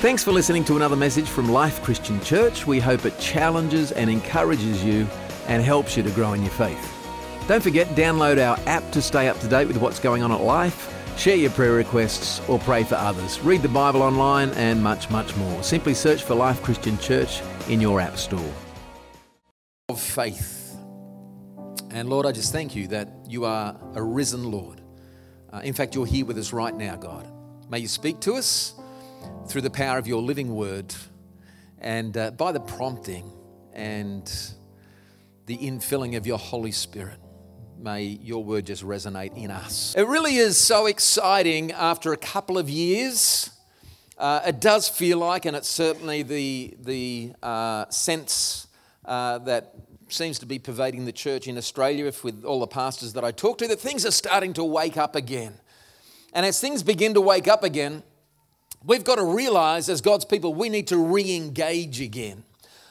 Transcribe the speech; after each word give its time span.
Thanks 0.00 0.24
for 0.24 0.32
listening 0.32 0.64
to 0.64 0.76
another 0.76 0.96
message 0.96 1.28
from 1.28 1.50
Life 1.50 1.82
Christian 1.82 2.22
Church. 2.22 2.66
We 2.66 2.80
hope 2.80 3.04
it 3.04 3.18
challenges 3.18 3.92
and 3.92 4.08
encourages 4.08 4.82
you 4.82 5.06
and 5.46 5.62
helps 5.62 5.94
you 5.94 6.02
to 6.02 6.10
grow 6.12 6.32
in 6.32 6.40
your 6.40 6.52
faith. 6.52 6.82
Don't 7.46 7.62
forget, 7.62 7.86
download 7.88 8.42
our 8.42 8.58
app 8.66 8.90
to 8.92 9.02
stay 9.02 9.28
up 9.28 9.38
to 9.40 9.46
date 9.46 9.68
with 9.68 9.76
what's 9.76 9.98
going 9.98 10.22
on 10.22 10.32
at 10.32 10.40
Life, 10.40 10.90
share 11.18 11.36
your 11.36 11.50
prayer 11.50 11.74
requests, 11.74 12.40
or 12.48 12.58
pray 12.60 12.82
for 12.82 12.94
others. 12.94 13.40
Read 13.40 13.60
the 13.60 13.68
Bible 13.68 14.00
online 14.00 14.48
and 14.52 14.82
much, 14.82 15.10
much 15.10 15.36
more. 15.36 15.62
Simply 15.62 15.92
search 15.92 16.22
for 16.22 16.34
Life 16.34 16.62
Christian 16.62 16.96
Church 16.96 17.42
in 17.68 17.78
your 17.78 18.00
app 18.00 18.16
store. 18.16 18.54
Of 19.90 20.00
faith. 20.00 20.78
And 21.90 22.08
Lord, 22.08 22.24
I 22.24 22.32
just 22.32 22.52
thank 22.52 22.74
you 22.74 22.88
that 22.88 23.10
you 23.28 23.44
are 23.44 23.78
a 23.92 24.02
risen 24.02 24.50
Lord. 24.50 24.80
Uh, 25.52 25.60
in 25.62 25.74
fact, 25.74 25.94
you're 25.94 26.06
here 26.06 26.24
with 26.24 26.38
us 26.38 26.54
right 26.54 26.74
now, 26.74 26.96
God. 26.96 27.30
May 27.68 27.80
you 27.80 27.88
speak 27.88 28.18
to 28.20 28.36
us 28.36 28.79
through 29.46 29.62
the 29.62 29.70
power 29.70 29.98
of 29.98 30.06
your 30.06 30.22
living 30.22 30.54
word 30.54 30.94
and 31.78 32.16
uh, 32.16 32.30
by 32.32 32.52
the 32.52 32.60
prompting 32.60 33.30
and 33.72 34.30
the 35.46 35.56
infilling 35.58 36.16
of 36.16 36.26
your 36.26 36.38
Holy 36.38 36.72
Spirit. 36.72 37.18
May 37.78 38.02
your 38.02 38.44
word 38.44 38.66
just 38.66 38.84
resonate 38.84 39.36
in 39.36 39.50
us. 39.50 39.94
It 39.96 40.06
really 40.06 40.36
is 40.36 40.58
so 40.58 40.86
exciting 40.86 41.72
after 41.72 42.12
a 42.12 42.16
couple 42.16 42.58
of 42.58 42.68
years. 42.68 43.50
Uh, 44.18 44.42
it 44.46 44.60
does 44.60 44.88
feel 44.88 45.18
like, 45.18 45.46
and 45.46 45.56
it's 45.56 45.68
certainly 45.68 46.22
the, 46.22 46.76
the 46.78 47.32
uh, 47.42 47.88
sense 47.88 48.66
uh, 49.06 49.38
that 49.38 49.74
seems 50.08 50.38
to 50.40 50.46
be 50.46 50.58
pervading 50.58 51.06
the 51.06 51.12
church 51.12 51.48
in 51.48 51.56
Australia, 51.56 52.04
if 52.04 52.22
with 52.22 52.44
all 52.44 52.60
the 52.60 52.66
pastors 52.66 53.14
that 53.14 53.24
I 53.24 53.32
talk 53.32 53.58
to, 53.58 53.68
that 53.68 53.80
things 53.80 54.04
are 54.04 54.10
starting 54.10 54.52
to 54.54 54.64
wake 54.64 54.98
up 54.98 55.16
again. 55.16 55.54
And 56.34 56.44
as 56.44 56.60
things 56.60 56.82
begin 56.82 57.14
to 57.14 57.20
wake 57.20 57.48
up 57.48 57.64
again, 57.64 58.02
we've 58.84 59.04
got 59.04 59.16
to 59.16 59.24
realize 59.24 59.88
as 59.88 60.00
God's 60.00 60.24
people, 60.24 60.54
we 60.54 60.68
need 60.68 60.86
to 60.88 60.98
re 60.98 61.34
engage 61.36 62.00
again. 62.00 62.44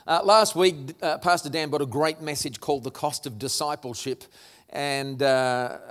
Uh, 0.06 0.22
last 0.24 0.56
week, 0.56 0.76
uh, 1.02 1.18
Pastor 1.20 1.50
Dan 1.50 1.70
brought 1.70 1.82
a 1.82 1.88
great 1.88 2.22
message 2.22 2.60
called 2.60 2.84
The 2.84 2.92
Cost 2.92 3.26
of 3.26 3.38
Discipleship. 3.38 4.24
And 4.72 5.22
uh, 5.24 5.26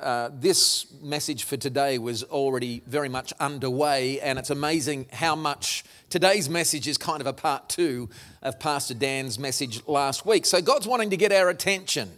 uh, 0.00 0.31
this 0.33 0.87
message 1.03 1.42
for 1.45 1.56
today 1.56 1.98
was 1.98 2.22
already 2.25 2.83
very 2.87 3.09
much 3.09 3.33
underway. 3.41 4.20
And 4.20 4.39
it's 4.39 4.50
amazing 4.50 5.06
how 5.12 5.34
much 5.34 5.84
today's 6.11 6.48
message 6.48 6.87
is 6.87 6.97
kind 6.97 7.20
of 7.20 7.27
a 7.27 7.33
part 7.33 7.69
two 7.69 8.09
of 8.41 8.61
Pastor 8.61 8.94
Dan's 8.94 9.37
message 9.37 9.84
last 9.89 10.25
week. 10.25 10.47
So 10.47 10.62
God's 10.62 10.87
wanting 10.87 11.11
to 11.11 11.17
get 11.17 11.33
our 11.33 11.48
attention. 11.48 12.09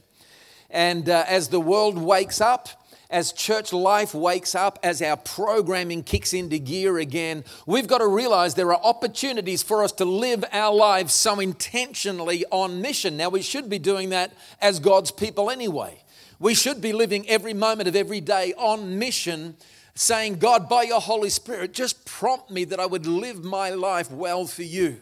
And 0.69 1.08
uh, 1.08 1.24
as 1.26 1.48
the 1.48 1.60
world 1.60 1.97
wakes 1.97 2.42
up, 2.42 2.79
as 3.11 3.33
church 3.33 3.72
life 3.72 4.14
wakes 4.14 4.55
up, 4.55 4.78
as 4.83 5.03
our 5.03 5.16
programming 5.16 6.05
kicks 6.05 6.33
into 6.33 6.58
gear 6.58 6.98
again, 6.98 7.44
we've 7.66 7.89
got 7.89 7.98
to 7.98 8.06
realize 8.06 8.55
there 8.55 8.72
are 8.72 8.80
opportunities 8.83 9.62
for 9.62 9.83
us 9.83 9.91
to 9.92 10.05
live 10.05 10.44
our 10.53 10.72
lives 10.72 11.12
so 11.12 11.41
intentionally 11.41 12.44
on 12.50 12.81
mission. 12.81 13.16
Now, 13.16 13.28
we 13.28 13.42
should 13.42 13.69
be 13.69 13.81
doing 13.81 14.11
that 14.11 14.33
as 14.61 14.78
God's 14.78 15.11
people 15.11 15.50
anyway. 15.50 16.03
We 16.38 16.55
should 16.55 16.81
be 16.81 16.92
living 16.92 17.28
every 17.28 17.53
moment 17.53 17.88
of 17.88 17.97
every 17.97 18.20
day 18.20 18.55
on 18.56 18.98
mission, 18.98 19.56
saying, 19.94 20.36
God, 20.36 20.69
by 20.69 20.84
your 20.84 21.00
Holy 21.00 21.31
Spirit, 21.31 21.75
just 21.75 22.06
prompt 22.06 22.50
me 22.50 22.64
that 22.64 22.78
I 22.78 22.86
would 22.86 23.06
live 23.06 23.44
my 23.44 23.70
life 23.70 24.11
well 24.12 24.47
for 24.47 24.62
you. 24.62 25.00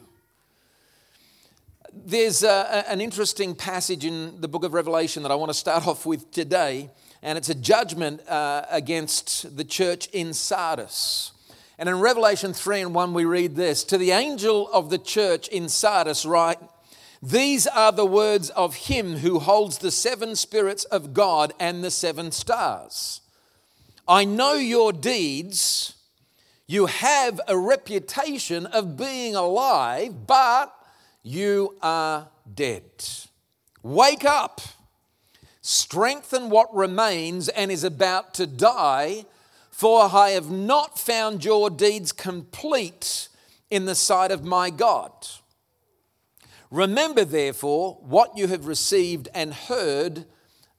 There's 1.93 2.43
uh, 2.43 2.85
a, 2.87 2.91
an 2.91 3.01
interesting 3.01 3.55
passage 3.55 4.05
in 4.05 4.41
the 4.41 4.49
book 4.49 4.65
of 4.65 4.73
Revelation 4.73 5.23
that 5.25 5.33
I 5.33 5.35
want 5.35 5.51
to 5.51 5.55
start 5.55 5.87
off 5.87 6.07
with 6.07 6.31
today 6.31 6.91
and 7.23 7.37
it's 7.37 7.49
a 7.49 7.55
judgment 7.55 8.27
uh, 8.29 8.65
against 8.71 9.57
the 9.57 9.65
church 9.65 10.09
in 10.09 10.33
Sardis. 10.33 11.33
And 11.79 11.89
in 11.89 12.01
Revelation 12.01 12.53
3 12.53 12.81
and 12.81 12.95
1, 12.95 13.15
we 13.15 13.25
read 13.25 13.55
this 13.55 13.85
To 13.85 13.99
the 13.99 14.11
angel 14.11 14.69
of 14.73 14.91
the 14.91 14.99
church 14.99 15.49
in 15.49 15.69
Sardis, 15.69 16.27
write, 16.27 16.59
These 17.23 17.67
are 17.67 17.93
the 17.93 18.07
words 18.07 18.51
of 18.51 18.75
him 18.75 19.19
who 19.19 19.39
holds 19.39 19.79
the 19.79 19.91
seven 19.91 20.37
spirits 20.37 20.85
of 20.85 21.15
God 21.15 21.53
and 21.59 21.83
the 21.83 21.91
seven 21.91 22.33
stars. 22.33 23.21
I 24.07 24.25
know 24.25 24.55
your 24.55 24.93
deeds. 24.93 25.95
You 26.67 26.87
have 26.87 27.41
a 27.49 27.57
reputation 27.57 28.67
of 28.67 28.97
being 28.97 29.35
alive, 29.35 30.27
but 30.27 30.75
you 31.23 31.77
are 31.81 32.29
dead. 32.55 32.83
Wake 33.83 34.25
up 34.25 34.61
strengthen 35.69 36.49
what 36.49 36.75
remains 36.75 37.51
and 37.51 37.71
is 37.71 37.85
about 37.85 38.33
to 38.33 38.47
die, 38.47 39.27
for 39.71 40.09
I 40.11 40.31
have 40.31 40.51
not 40.51 40.99
found 40.99 41.45
your 41.45 41.69
deeds 41.69 42.11
complete 42.11 43.29
in 43.69 43.85
the 43.85 43.95
sight 43.95 44.31
of 44.31 44.43
my 44.43 44.71
God. 44.71 45.13
Remember, 46.71 47.23
therefore, 47.23 47.99
what 48.01 48.35
you 48.35 48.47
have 48.49 48.67
received 48.67 49.29
and 49.35 49.53
heard, 49.53 50.25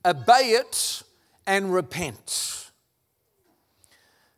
obey 0.03 0.53
it 0.57 1.03
and 1.45 1.71
repent. 1.71 2.71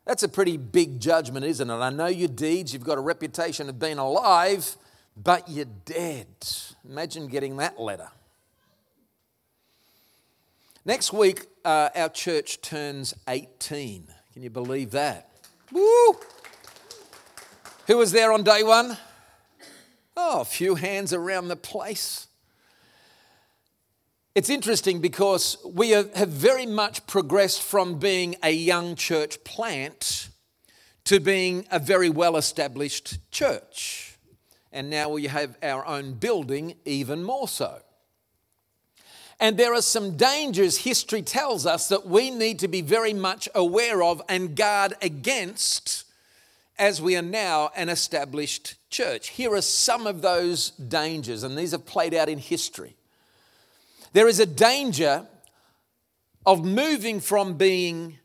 That's 0.04 0.22
a 0.22 0.28
pretty 0.28 0.58
big 0.58 1.00
judgment, 1.00 1.46
isn't 1.46 1.70
it? 1.70 1.74
I 1.74 1.88
know 1.88 2.08
your 2.08 2.28
deeds, 2.28 2.74
you've 2.74 2.84
got 2.84 2.98
a 2.98 3.02
reputation 3.02 3.70
of 3.70 3.78
being 3.78 3.96
alive, 3.96 4.76
but 5.16 5.48
you're 5.48 5.64
dead. 5.86 6.26
Imagine 6.86 7.28
getting 7.28 7.56
that 7.56 7.80
letter. 7.80 8.10
Next 10.84 11.12
week, 11.12 11.46
uh, 11.64 11.90
our 11.94 12.08
church 12.08 12.60
turns 12.60 13.14
18. 13.28 14.08
Can 14.32 14.42
you 14.42 14.50
believe 14.50 14.90
that? 14.90 15.30
Woo! 15.70 16.16
Who 17.86 17.98
was 17.98 18.10
there 18.10 18.32
on 18.32 18.42
day 18.42 18.64
one? 18.64 18.96
Oh, 20.16 20.40
a 20.40 20.44
few 20.44 20.74
hands 20.74 21.12
around 21.12 21.46
the 21.46 21.56
place. 21.56 22.26
It's 24.34 24.50
interesting 24.50 25.00
because 25.00 25.56
we 25.64 25.90
have 25.90 26.28
very 26.28 26.66
much 26.66 27.06
progressed 27.06 27.62
from 27.62 28.00
being 28.00 28.34
a 28.42 28.50
young 28.50 28.96
church 28.96 29.44
plant 29.44 30.30
to 31.04 31.20
being 31.20 31.64
a 31.70 31.78
very 31.78 32.10
well 32.10 32.36
established 32.36 33.30
church. 33.30 34.18
And 34.72 34.90
now 34.90 35.10
we 35.10 35.26
have 35.26 35.56
our 35.62 35.86
own 35.86 36.14
building, 36.14 36.74
even 36.84 37.22
more 37.22 37.46
so. 37.46 37.82
And 39.42 39.56
there 39.56 39.74
are 39.74 39.82
some 39.82 40.16
dangers 40.16 40.78
history 40.78 41.20
tells 41.20 41.66
us 41.66 41.88
that 41.88 42.06
we 42.06 42.30
need 42.30 42.60
to 42.60 42.68
be 42.68 42.80
very 42.80 43.12
much 43.12 43.48
aware 43.56 44.00
of 44.00 44.22
and 44.28 44.54
guard 44.54 44.94
against 45.02 46.04
as 46.78 47.02
we 47.02 47.16
are 47.16 47.22
now 47.22 47.72
an 47.74 47.88
established 47.88 48.76
church. 48.88 49.30
Here 49.30 49.52
are 49.52 49.60
some 49.60 50.06
of 50.06 50.22
those 50.22 50.70
dangers, 50.70 51.42
and 51.42 51.58
these 51.58 51.72
have 51.72 51.84
played 51.84 52.14
out 52.14 52.28
in 52.28 52.38
history. 52.38 52.94
There 54.12 54.28
is 54.28 54.38
a 54.38 54.46
danger 54.46 55.26
of 56.46 56.64
moving 56.64 57.18
from 57.18 57.54
being 57.54 58.18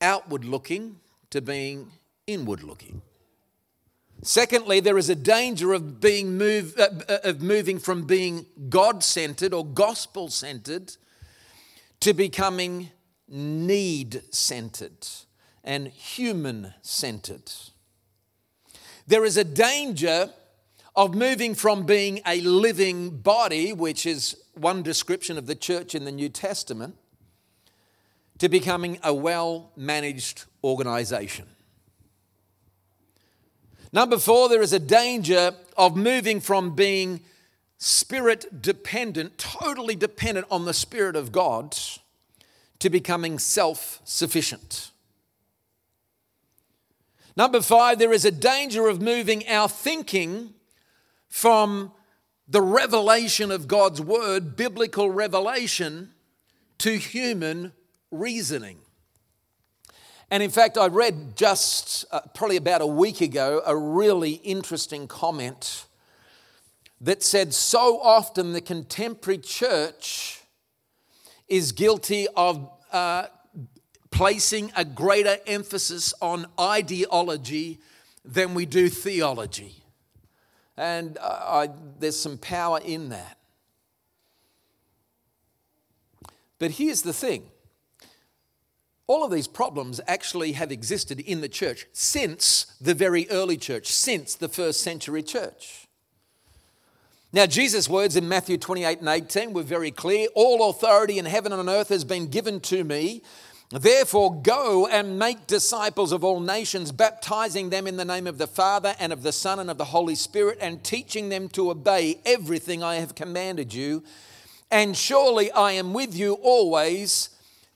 outward 0.00 0.44
looking 0.44 1.00
to 1.30 1.40
being 1.40 1.90
inward 2.28 2.62
looking. 2.62 3.02
Secondly, 4.22 4.80
there 4.80 4.98
is 4.98 5.08
a 5.08 5.14
danger 5.14 5.72
of 5.72 6.00
being 6.00 6.36
move, 6.36 6.74
uh, 6.78 6.88
uh 7.08 7.18
of 7.24 7.40
moving 7.40 7.78
from 7.78 8.02
being 8.02 8.46
God-centered 8.68 9.54
or 9.54 9.64
gospel-centered 9.64 10.96
to 12.00 12.12
becoming 12.12 12.90
need-centered 13.28 15.08
and 15.64 15.88
human-centered. 15.88 17.52
There 19.06 19.24
is 19.24 19.36
a 19.36 19.44
danger 19.44 20.30
of 20.96 21.14
moving 21.14 21.54
from 21.54 21.86
being 21.86 22.20
a 22.26 22.40
living 22.42 23.20
body, 23.20 23.72
which 23.72 24.04
is 24.04 24.36
one 24.54 24.82
description 24.82 25.38
of 25.38 25.46
the 25.46 25.54
church 25.54 25.94
in 25.94 26.04
the 26.04 26.12
New 26.12 26.28
Testament, 26.28 26.96
to 28.38 28.48
becoming 28.48 28.98
a 29.02 29.14
well 29.14 29.72
managed 29.76 30.44
organization. 30.62 31.46
Number 33.92 34.18
four, 34.18 34.48
there 34.48 34.62
is 34.62 34.72
a 34.72 34.78
danger 34.78 35.54
of 35.76 35.96
moving 35.96 36.40
from 36.40 36.74
being 36.74 37.20
spirit 37.78 38.62
dependent, 38.62 39.38
totally 39.38 39.96
dependent 39.96 40.46
on 40.50 40.64
the 40.64 40.74
Spirit 40.74 41.16
of 41.16 41.32
God, 41.32 41.76
to 42.78 42.90
becoming 42.90 43.38
self 43.38 44.00
sufficient. 44.04 44.90
Number 47.36 47.60
five, 47.60 47.98
there 47.98 48.12
is 48.12 48.24
a 48.24 48.30
danger 48.30 48.88
of 48.88 49.00
moving 49.00 49.46
our 49.48 49.68
thinking 49.68 50.54
from 51.28 51.92
the 52.48 52.60
revelation 52.60 53.50
of 53.50 53.68
God's 53.68 54.00
word, 54.00 54.56
biblical 54.56 55.10
revelation, 55.10 56.10
to 56.78 56.98
human 56.98 57.72
reasoning. 58.10 58.78
And 60.30 60.42
in 60.42 60.50
fact, 60.50 60.78
I 60.78 60.86
read 60.86 61.36
just 61.36 62.04
uh, 62.12 62.20
probably 62.34 62.56
about 62.56 62.82
a 62.82 62.86
week 62.86 63.20
ago 63.20 63.62
a 63.66 63.76
really 63.76 64.34
interesting 64.34 65.08
comment 65.08 65.86
that 67.00 67.22
said 67.22 67.52
so 67.52 68.00
often 68.00 68.52
the 68.52 68.60
contemporary 68.60 69.38
church 69.38 70.42
is 71.48 71.72
guilty 71.72 72.28
of 72.36 72.70
uh, 72.92 73.26
placing 74.12 74.70
a 74.76 74.84
greater 74.84 75.38
emphasis 75.48 76.14
on 76.20 76.46
ideology 76.60 77.80
than 78.24 78.54
we 78.54 78.66
do 78.66 78.88
theology. 78.88 79.82
And 80.76 81.18
I, 81.20 81.70
there's 81.98 82.18
some 82.18 82.38
power 82.38 82.80
in 82.84 83.08
that. 83.08 83.36
But 86.58 86.72
here's 86.72 87.02
the 87.02 87.12
thing 87.12 87.49
all 89.10 89.24
of 89.24 89.32
these 89.32 89.48
problems 89.48 90.00
actually 90.06 90.52
have 90.52 90.70
existed 90.70 91.18
in 91.18 91.40
the 91.40 91.48
church 91.48 91.84
since 91.92 92.66
the 92.80 92.94
very 92.94 93.28
early 93.28 93.56
church, 93.56 93.88
since 93.88 94.36
the 94.36 94.48
first 94.48 94.82
century 94.82 95.20
church. 95.20 95.88
Now, 97.32 97.46
Jesus' 97.46 97.88
words 97.88 98.14
in 98.14 98.28
Matthew 98.28 98.56
28 98.56 99.00
and 99.00 99.08
18 99.08 99.52
were 99.52 99.64
very 99.64 99.90
clear 99.90 100.28
All 100.36 100.70
authority 100.70 101.18
in 101.18 101.24
heaven 101.24 101.50
and 101.50 101.58
on 101.58 101.68
earth 101.68 101.88
has 101.88 102.04
been 102.04 102.28
given 102.28 102.60
to 102.60 102.84
me. 102.84 103.22
Therefore, 103.72 104.40
go 104.42 104.86
and 104.86 105.18
make 105.18 105.48
disciples 105.48 106.12
of 106.12 106.22
all 106.22 106.38
nations, 106.38 106.92
baptizing 106.92 107.70
them 107.70 107.88
in 107.88 107.96
the 107.96 108.04
name 108.04 108.28
of 108.28 108.38
the 108.38 108.46
Father 108.46 108.94
and 109.00 109.12
of 109.12 109.24
the 109.24 109.32
Son 109.32 109.58
and 109.58 109.72
of 109.72 109.78
the 109.78 109.86
Holy 109.86 110.14
Spirit, 110.14 110.58
and 110.60 110.84
teaching 110.84 111.30
them 111.30 111.48
to 111.48 111.72
obey 111.72 112.20
everything 112.24 112.84
I 112.84 112.96
have 112.96 113.16
commanded 113.16 113.74
you. 113.74 114.04
And 114.70 114.96
surely 114.96 115.50
I 115.50 115.72
am 115.72 115.94
with 115.94 116.14
you 116.16 116.34
always 116.34 117.30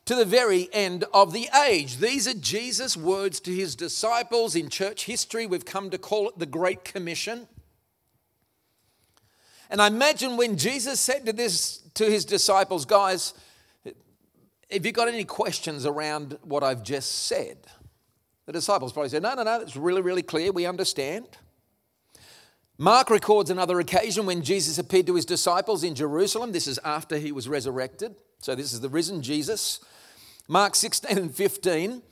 to 0.06 0.14
the 0.14 0.24
very 0.24 0.68
end 0.72 1.04
of 1.14 1.32
the 1.32 1.48
age. 1.66 1.98
These 1.98 2.28
are 2.28 2.34
Jesus' 2.34 2.96
words 2.96 3.40
to 3.40 3.50
his 3.50 3.74
disciples 3.74 4.54
in 4.54 4.68
church 4.68 5.04
history. 5.04 5.46
We've 5.46 5.64
come 5.64 5.90
to 5.90 5.98
call 5.98 6.28
it 6.28 6.38
the 6.38 6.46
Great 6.46 6.84
Commission. 6.84 7.48
And 9.70 9.80
I 9.80 9.86
imagine 9.86 10.36
when 10.36 10.56
Jesus 10.56 11.00
said 11.00 11.24
to 11.26 11.32
this 11.32 11.78
to 11.94 12.04
his 12.04 12.24
disciples, 12.24 12.84
guys, 12.84 13.34
have 14.70 14.84
you 14.84 14.92
got 14.92 15.08
any 15.08 15.24
questions 15.24 15.86
around 15.86 16.38
what 16.42 16.62
I've 16.62 16.82
just 16.82 17.26
said? 17.26 17.58
The 18.46 18.52
disciples 18.52 18.92
probably 18.92 19.08
said, 19.08 19.22
No, 19.22 19.34
no, 19.34 19.42
no, 19.42 19.60
it's 19.60 19.76
really, 19.76 20.02
really 20.02 20.22
clear. 20.22 20.52
We 20.52 20.66
understand. 20.66 21.26
Mark 22.76 23.08
records 23.08 23.50
another 23.50 23.78
occasion 23.78 24.26
when 24.26 24.42
Jesus 24.42 24.78
appeared 24.78 25.06
to 25.06 25.14
his 25.14 25.24
disciples 25.24 25.84
in 25.84 25.94
Jerusalem. 25.94 26.52
This 26.52 26.66
is 26.66 26.78
after 26.84 27.16
he 27.16 27.30
was 27.30 27.48
resurrected. 27.48 28.16
So, 28.44 28.54
this 28.54 28.74
is 28.74 28.82
the 28.82 28.90
risen 28.90 29.22
Jesus. 29.22 29.80
Mark 30.48 30.74
16 30.74 31.16
and 31.16 31.34
15 31.34 32.02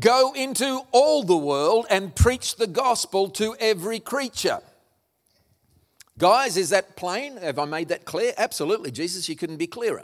go 0.00 0.32
into 0.34 0.80
all 0.90 1.22
the 1.22 1.36
world 1.36 1.86
and 1.88 2.12
preach 2.12 2.56
the 2.56 2.66
gospel 2.66 3.30
to 3.30 3.54
every 3.60 4.00
creature. 4.00 4.58
Guys, 6.18 6.56
is 6.56 6.70
that 6.70 6.96
plain? 6.96 7.36
Have 7.36 7.60
I 7.60 7.66
made 7.66 7.86
that 7.90 8.04
clear? 8.04 8.32
Absolutely, 8.36 8.90
Jesus, 8.90 9.28
you 9.28 9.36
couldn't 9.36 9.58
be 9.58 9.68
clearer. 9.68 10.02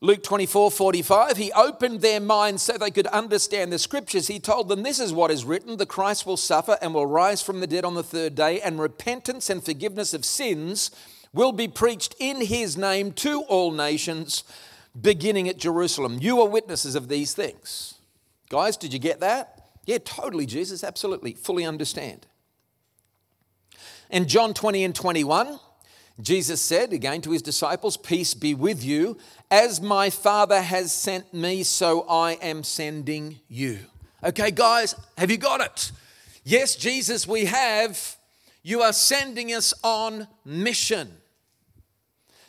Luke 0.00 0.22
24 0.22 0.70
45, 0.70 1.36
he 1.36 1.50
opened 1.50 2.00
their 2.00 2.20
minds 2.20 2.62
so 2.62 2.74
they 2.74 2.92
could 2.92 3.08
understand 3.08 3.72
the 3.72 3.80
scriptures. 3.80 4.28
He 4.28 4.38
told 4.38 4.68
them, 4.68 4.84
This 4.84 5.00
is 5.00 5.12
what 5.12 5.32
is 5.32 5.44
written 5.44 5.78
the 5.78 5.84
Christ 5.84 6.26
will 6.26 6.36
suffer 6.36 6.78
and 6.80 6.94
will 6.94 7.06
rise 7.06 7.42
from 7.42 7.58
the 7.58 7.66
dead 7.66 7.84
on 7.84 7.96
the 7.96 8.04
third 8.04 8.36
day, 8.36 8.60
and 8.60 8.78
repentance 8.78 9.50
and 9.50 9.64
forgiveness 9.64 10.14
of 10.14 10.24
sins 10.24 10.92
will 11.32 11.52
be 11.52 11.68
preached 11.68 12.14
in 12.18 12.40
his 12.40 12.76
name 12.76 13.12
to 13.12 13.42
all 13.42 13.70
nations 13.70 14.44
beginning 15.00 15.48
at 15.48 15.58
Jerusalem. 15.58 16.18
You 16.20 16.40
are 16.40 16.48
witnesses 16.48 16.94
of 16.94 17.08
these 17.08 17.34
things. 17.34 17.94
Guys, 18.48 18.76
did 18.76 18.92
you 18.92 18.98
get 18.98 19.20
that? 19.20 19.68
Yeah, 19.84 19.98
totally, 20.04 20.46
Jesus, 20.46 20.84
absolutely, 20.84 21.32
fully 21.32 21.64
understand. 21.64 22.26
In 24.10 24.26
John 24.26 24.54
20 24.54 24.84
and 24.84 24.94
21, 24.94 25.58
Jesus 26.20 26.60
said 26.60 26.92
again 26.92 27.20
to 27.22 27.30
his 27.30 27.42
disciples, 27.42 27.96
Peace 27.96 28.34
be 28.34 28.54
with 28.54 28.82
you. 28.82 29.18
As 29.50 29.80
my 29.80 30.10
Father 30.10 30.60
has 30.60 30.92
sent 30.92 31.32
me, 31.32 31.62
so 31.62 32.06
I 32.08 32.32
am 32.32 32.64
sending 32.64 33.40
you. 33.48 33.78
Okay, 34.24 34.50
guys, 34.50 34.94
have 35.16 35.30
you 35.30 35.36
got 35.36 35.60
it? 35.60 35.92
Yes, 36.42 36.74
Jesus, 36.74 37.26
we 37.26 37.44
have. 37.44 38.17
You 38.62 38.82
are 38.82 38.92
sending 38.92 39.52
us 39.52 39.72
on 39.82 40.28
mission. 40.44 41.12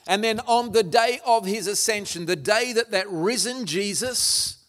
And 0.08 0.24
then 0.24 0.40
on 0.42 0.72
the 0.72 0.84
day 0.84 1.20
of 1.26 1.46
his 1.46 1.68
ascension, 1.68 2.26
the 2.26 2.36
day 2.36 2.74
that 2.74 2.92
that 2.92 3.06
risen 3.10 3.66
Jesus 3.66 4.66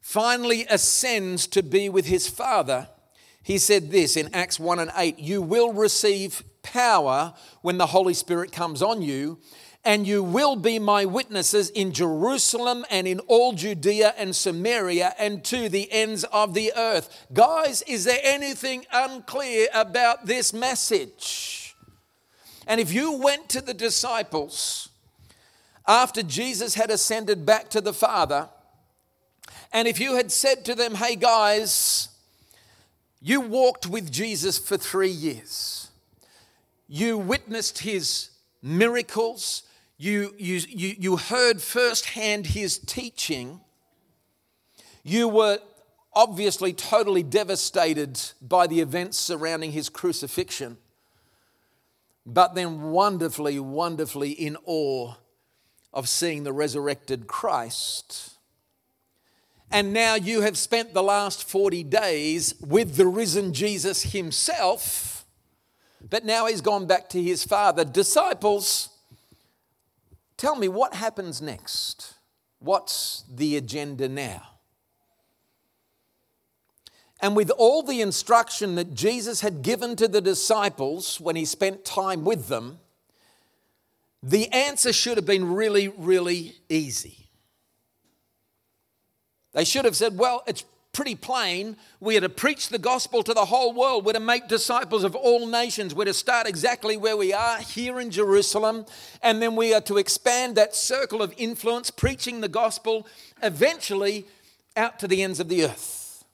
finally 0.00 0.66
ascends 0.70 1.46
to 1.48 1.62
be 1.62 1.88
with 1.88 2.06
his 2.06 2.28
Father, 2.28 2.88
he 3.42 3.58
said 3.58 3.90
this 3.90 4.16
in 4.16 4.34
Acts 4.34 4.58
1 4.58 4.78
and 4.78 4.90
8 4.96 5.18
You 5.18 5.42
will 5.42 5.72
receive 5.72 6.42
power 6.62 7.34
when 7.60 7.76
the 7.76 7.86
Holy 7.86 8.14
Spirit 8.14 8.52
comes 8.52 8.82
on 8.82 9.02
you, 9.02 9.38
and 9.84 10.06
you 10.06 10.22
will 10.22 10.56
be 10.56 10.78
my 10.78 11.04
witnesses 11.04 11.68
in 11.70 11.92
Jerusalem 11.92 12.86
and 12.90 13.06
in 13.06 13.20
all 13.20 13.52
Judea 13.52 14.14
and 14.16 14.34
Samaria 14.34 15.14
and 15.18 15.44
to 15.44 15.68
the 15.68 15.92
ends 15.92 16.24
of 16.24 16.54
the 16.54 16.72
earth. 16.74 17.26
Guys, 17.32 17.82
is 17.82 18.04
there 18.04 18.20
anything 18.22 18.86
unclear 18.92 19.68
about 19.74 20.26
this 20.26 20.54
message? 20.54 21.76
And 22.66 22.80
if 22.80 22.92
you 22.92 23.12
went 23.12 23.48
to 23.50 23.60
the 23.60 23.74
disciples 23.74 24.88
after 25.86 26.22
Jesus 26.22 26.74
had 26.74 26.90
ascended 26.90 27.44
back 27.44 27.68
to 27.70 27.82
the 27.82 27.92
Father, 27.92 28.48
and 29.70 29.86
if 29.86 30.00
you 30.00 30.16
had 30.16 30.32
said 30.32 30.64
to 30.64 30.74
them, 30.74 30.94
hey 30.94 31.16
guys, 31.16 32.08
you 33.20 33.40
walked 33.40 33.86
with 33.86 34.10
Jesus 34.10 34.58
for 34.58 34.78
three 34.78 35.10
years, 35.10 35.90
you 36.88 37.18
witnessed 37.18 37.80
his 37.80 38.30
miracles, 38.62 39.64
you, 40.04 40.34
you, 40.38 40.60
you, 40.68 40.94
you 40.98 41.16
heard 41.16 41.62
firsthand 41.62 42.48
his 42.48 42.78
teaching, 42.78 43.60
you 45.02 45.28
were 45.28 45.58
obviously 46.12 46.72
totally 46.72 47.22
devastated 47.22 48.20
by 48.40 48.66
the 48.66 48.80
events 48.80 49.18
surrounding 49.18 49.72
his 49.72 49.88
crucifixion 49.88 50.76
but 52.26 52.54
then 52.54 52.82
wonderfully, 52.90 53.58
wonderfully 53.58 54.30
in 54.30 54.56
awe 54.64 55.14
of 55.92 56.08
seeing 56.08 56.44
the 56.44 56.52
resurrected 56.52 57.26
Christ. 57.26 58.38
And 59.70 59.92
now 59.92 60.14
you 60.14 60.42
have 60.42 60.56
spent 60.56 60.94
the 60.94 61.02
last 61.02 61.48
40 61.48 61.84
days 61.84 62.54
with 62.60 62.96
the 62.96 63.06
risen 63.06 63.52
Jesus 63.52 64.02
himself, 64.02 65.26
but 66.08 66.24
now 66.24 66.46
he's 66.46 66.60
gone 66.60 66.86
back 66.86 67.08
to 67.10 67.22
his 67.22 67.44
Father. 67.44 67.84
Disciples, 67.84 68.88
tell 70.36 70.56
me 70.56 70.68
what 70.68 70.94
happens 70.94 71.40
next? 71.40 72.14
What's 72.58 73.24
the 73.32 73.56
agenda 73.56 74.08
now? 74.08 74.42
And 77.20 77.36
with 77.36 77.50
all 77.50 77.82
the 77.82 78.00
instruction 78.00 78.74
that 78.74 78.94
Jesus 78.94 79.40
had 79.40 79.62
given 79.62 79.96
to 79.96 80.08
the 80.08 80.20
disciples 80.20 81.20
when 81.20 81.36
he 81.36 81.44
spent 81.44 81.84
time 81.84 82.24
with 82.24 82.48
them, 82.48 82.80
the 84.22 84.50
answer 84.52 84.92
should 84.92 85.16
have 85.16 85.26
been 85.26 85.52
really, 85.52 85.88
really 85.88 86.56
easy. 86.68 87.28
They 89.52 89.64
should 89.64 89.84
have 89.84 89.96
said, 89.96 90.18
Well, 90.18 90.42
it's 90.46 90.64
pretty 90.94 91.14
plain. 91.14 91.76
We 92.00 92.16
are 92.16 92.22
to 92.22 92.30
preach 92.30 92.70
the 92.70 92.78
gospel 92.78 93.22
to 93.24 93.34
the 93.34 93.44
whole 93.44 93.74
world. 93.74 94.06
We're 94.06 94.14
to 94.14 94.20
make 94.20 94.48
disciples 94.48 95.04
of 95.04 95.14
all 95.14 95.46
nations. 95.46 95.94
We're 95.94 96.06
to 96.06 96.14
start 96.14 96.46
exactly 96.46 96.96
where 96.96 97.16
we 97.16 97.34
are 97.34 97.58
here 97.58 98.00
in 98.00 98.10
Jerusalem. 98.10 98.86
And 99.22 99.42
then 99.42 99.56
we 99.56 99.74
are 99.74 99.82
to 99.82 99.98
expand 99.98 100.56
that 100.56 100.74
circle 100.74 101.20
of 101.20 101.34
influence, 101.36 101.90
preaching 101.90 102.40
the 102.40 102.48
gospel 102.48 103.06
eventually 103.42 104.24
out 104.76 104.98
to 105.00 105.08
the 105.08 105.22
ends 105.22 105.40
of 105.40 105.48
the 105.48 105.64
earth. 105.64 106.24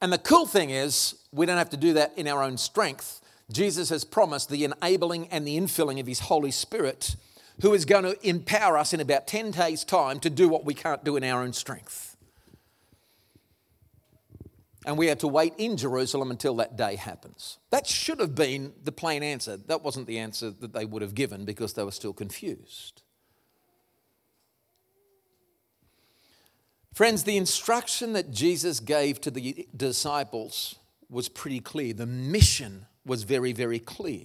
And 0.00 0.12
the 0.12 0.18
cool 0.18 0.46
thing 0.46 0.70
is, 0.70 1.14
we 1.32 1.46
don't 1.46 1.58
have 1.58 1.70
to 1.70 1.76
do 1.76 1.94
that 1.94 2.12
in 2.16 2.28
our 2.28 2.42
own 2.42 2.58
strength. 2.58 3.20
Jesus 3.50 3.88
has 3.88 4.04
promised 4.04 4.50
the 4.50 4.64
enabling 4.64 5.28
and 5.28 5.46
the 5.46 5.56
infilling 5.56 5.98
of 5.98 6.06
His 6.06 6.20
Holy 6.20 6.50
Spirit, 6.50 7.16
who 7.62 7.74
is 7.74 7.84
going 7.84 8.04
to 8.04 8.28
empower 8.28 8.76
us 8.76 8.92
in 8.92 9.00
about 9.00 9.26
10 9.26 9.52
days' 9.52 9.84
time 9.84 10.20
to 10.20 10.30
do 10.30 10.48
what 10.48 10.64
we 10.64 10.74
can't 10.74 11.04
do 11.04 11.16
in 11.16 11.24
our 11.24 11.42
own 11.42 11.52
strength. 11.52 12.07
And 14.86 14.96
we 14.96 15.08
have 15.08 15.18
to 15.18 15.28
wait 15.28 15.54
in 15.58 15.76
Jerusalem 15.76 16.30
until 16.30 16.56
that 16.56 16.76
day 16.76 16.96
happens. 16.96 17.58
That 17.70 17.86
should 17.86 18.20
have 18.20 18.34
been 18.34 18.72
the 18.84 18.92
plain 18.92 19.22
answer. 19.22 19.56
That 19.56 19.82
wasn't 19.82 20.06
the 20.06 20.18
answer 20.18 20.50
that 20.50 20.72
they 20.72 20.84
would 20.84 21.02
have 21.02 21.14
given 21.14 21.44
because 21.44 21.72
they 21.72 21.82
were 21.82 21.90
still 21.90 22.12
confused. 22.12 23.02
Friends, 26.94 27.24
the 27.24 27.36
instruction 27.36 28.12
that 28.14 28.30
Jesus 28.30 28.80
gave 28.80 29.20
to 29.20 29.30
the 29.30 29.68
disciples 29.76 30.76
was 31.08 31.28
pretty 31.28 31.60
clear. 31.60 31.92
The 31.92 32.06
mission 32.06 32.86
was 33.04 33.22
very, 33.22 33.52
very 33.52 33.78
clear. 33.78 34.22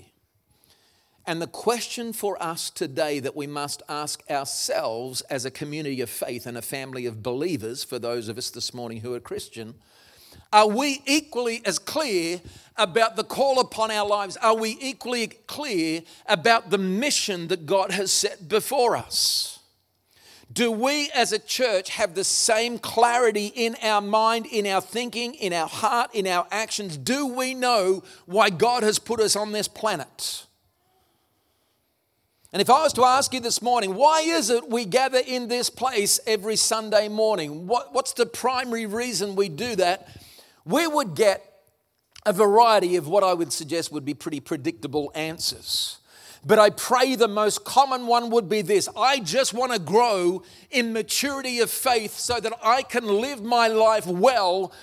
And 1.25 1.41
the 1.41 1.47
question 1.47 2.11
for 2.11 2.41
us 2.41 2.69
today 2.69 3.19
that 3.19 3.35
we 3.35 3.47
must 3.47 3.81
ask 3.87 4.23
ourselves 4.29 5.21
as 5.29 5.45
a 5.45 5.51
community 5.51 6.01
of 6.01 6.09
faith 6.09 6.45
and 6.45 6.57
a 6.57 6.61
family 6.61 7.05
of 7.05 7.23
believers, 7.23 7.83
for 7.83 7.97
those 7.97 8.27
of 8.27 8.37
us 8.37 8.49
this 8.49 8.73
morning 8.73 9.01
who 9.01 9.13
are 9.13 9.19
Christian, 9.19 9.75
are 10.53 10.67
we 10.67 11.01
equally 11.05 11.61
as 11.65 11.79
clear 11.79 12.39
about 12.77 13.15
the 13.15 13.23
call 13.23 13.59
upon 13.59 13.91
our 13.91 14.07
lives? 14.07 14.37
Are 14.37 14.55
we 14.55 14.77
equally 14.79 15.27
clear 15.27 16.01
about 16.27 16.69
the 16.69 16.77
mission 16.77 17.47
that 17.47 17.65
God 17.65 17.91
has 17.91 18.11
set 18.11 18.47
before 18.47 18.95
us? 18.95 19.59
Do 20.51 20.71
we 20.71 21.09
as 21.15 21.31
a 21.31 21.39
church 21.39 21.89
have 21.89 22.13
the 22.13 22.23
same 22.23 22.77
clarity 22.77 23.47
in 23.47 23.75
our 23.81 24.01
mind, 24.01 24.45
in 24.45 24.67
our 24.67 24.81
thinking, 24.81 25.33
in 25.33 25.51
our 25.51 25.67
heart, 25.67 26.13
in 26.13 26.27
our 26.27 26.45
actions? 26.51 26.95
Do 26.95 27.25
we 27.25 27.55
know 27.55 28.03
why 28.27 28.51
God 28.51 28.83
has 28.83 28.99
put 28.99 29.19
us 29.19 29.35
on 29.35 29.51
this 29.51 29.67
planet? 29.67 30.45
And 32.51 32.61
if 32.61 32.69
I 32.69 32.83
was 32.83 32.93
to 32.93 33.03
ask 33.03 33.33
you 33.33 33.39
this 33.39 33.63
morning, 33.63 33.95
why 33.95 34.21
is 34.21 34.51
it 34.51 34.69
we 34.69 34.85
gather 34.85 35.21
in 35.25 35.47
this 35.47 35.71
place 35.71 36.19
every 36.27 36.55
Sunday 36.55 37.07
morning? 37.07 37.65
What, 37.65 37.91
what's 37.91 38.13
the 38.13 38.27
primary 38.27 38.85
reason 38.85 39.35
we 39.35 39.49
do 39.49 39.75
that? 39.77 40.07
We 40.65 40.87
would 40.87 41.15
get 41.15 41.43
a 42.25 42.33
variety 42.33 42.95
of 42.95 43.07
what 43.07 43.23
I 43.23 43.33
would 43.33 43.51
suggest 43.51 43.91
would 43.91 44.05
be 44.05 44.13
pretty 44.13 44.39
predictable 44.39 45.11
answers. 45.13 45.99
But 46.45 46.59
I 46.59 46.71
pray 46.71 47.15
the 47.15 47.27
most 47.27 47.63
common 47.63 48.05
one 48.05 48.29
would 48.31 48.49
be 48.49 48.61
this 48.61 48.89
I 48.97 49.19
just 49.19 49.53
want 49.53 49.71
to 49.71 49.79
grow 49.79 50.43
in 50.71 50.93
maturity 50.93 51.59
of 51.59 51.71
faith 51.71 52.17
so 52.17 52.39
that 52.39 52.53
I 52.63 52.81
can 52.81 53.07
live 53.07 53.41
my 53.41 53.67
life 53.67 54.05
well 54.05 54.73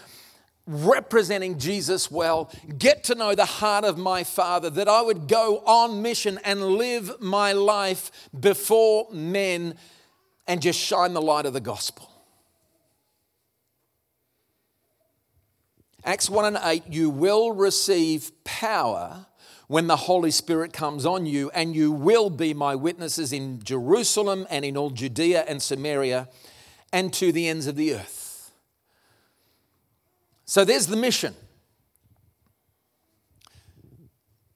representing 0.67 1.59
Jesus 1.59 2.11
well, 2.11 2.51
get 2.79 3.05
to 3.05 3.15
know 3.15 3.35
the 3.35 3.45
heart 3.45 3.85
of 3.85 3.99
my 3.99 4.23
Father, 4.23 4.71
that 4.71 4.89
I 4.89 5.03
would 5.03 5.27
go 5.27 5.59
on 5.67 6.01
mission 6.01 6.39
and 6.45 6.65
live 6.65 7.21
my 7.21 7.53
life 7.53 8.13
before 8.39 9.09
men 9.13 9.75
and 10.47 10.63
just 10.63 10.79
shine 10.79 11.13
the 11.13 11.23
light 11.23 11.47
of 11.47 11.55
the 11.55 11.61
gospel. 11.61 12.10
Acts 16.05 16.31
1 16.31 16.45
and 16.45 16.59
8, 16.63 16.85
you 16.89 17.11
will 17.11 17.53
receive 17.53 18.33
power 18.45 19.27
when 19.69 19.87
the 19.87 19.97
Holy 19.97 20.31
Spirit 20.31 20.73
comes 20.73 21.07
on 21.07 21.27
you, 21.27 21.51
and 21.51 21.77
you 21.77 21.93
will 21.93 22.31
be 22.31 22.53
my 22.53 22.75
witnesses 22.75 23.33
in 23.33 23.63
Jerusalem 23.63 24.47
and 24.51 24.65
in 24.65 24.77
all 24.77 24.91
Judea 24.91 25.45
and 25.47 25.63
Samaria 25.63 26.29
and 26.93 27.13
to 27.13 27.31
the 27.31 27.47
ends 27.47 27.67
of 27.67 27.77
the 27.77 27.95
earth. 27.95 28.51
So 30.45 30.65
there's 30.65 30.89
the 30.89 30.97
mission. 30.97 31.35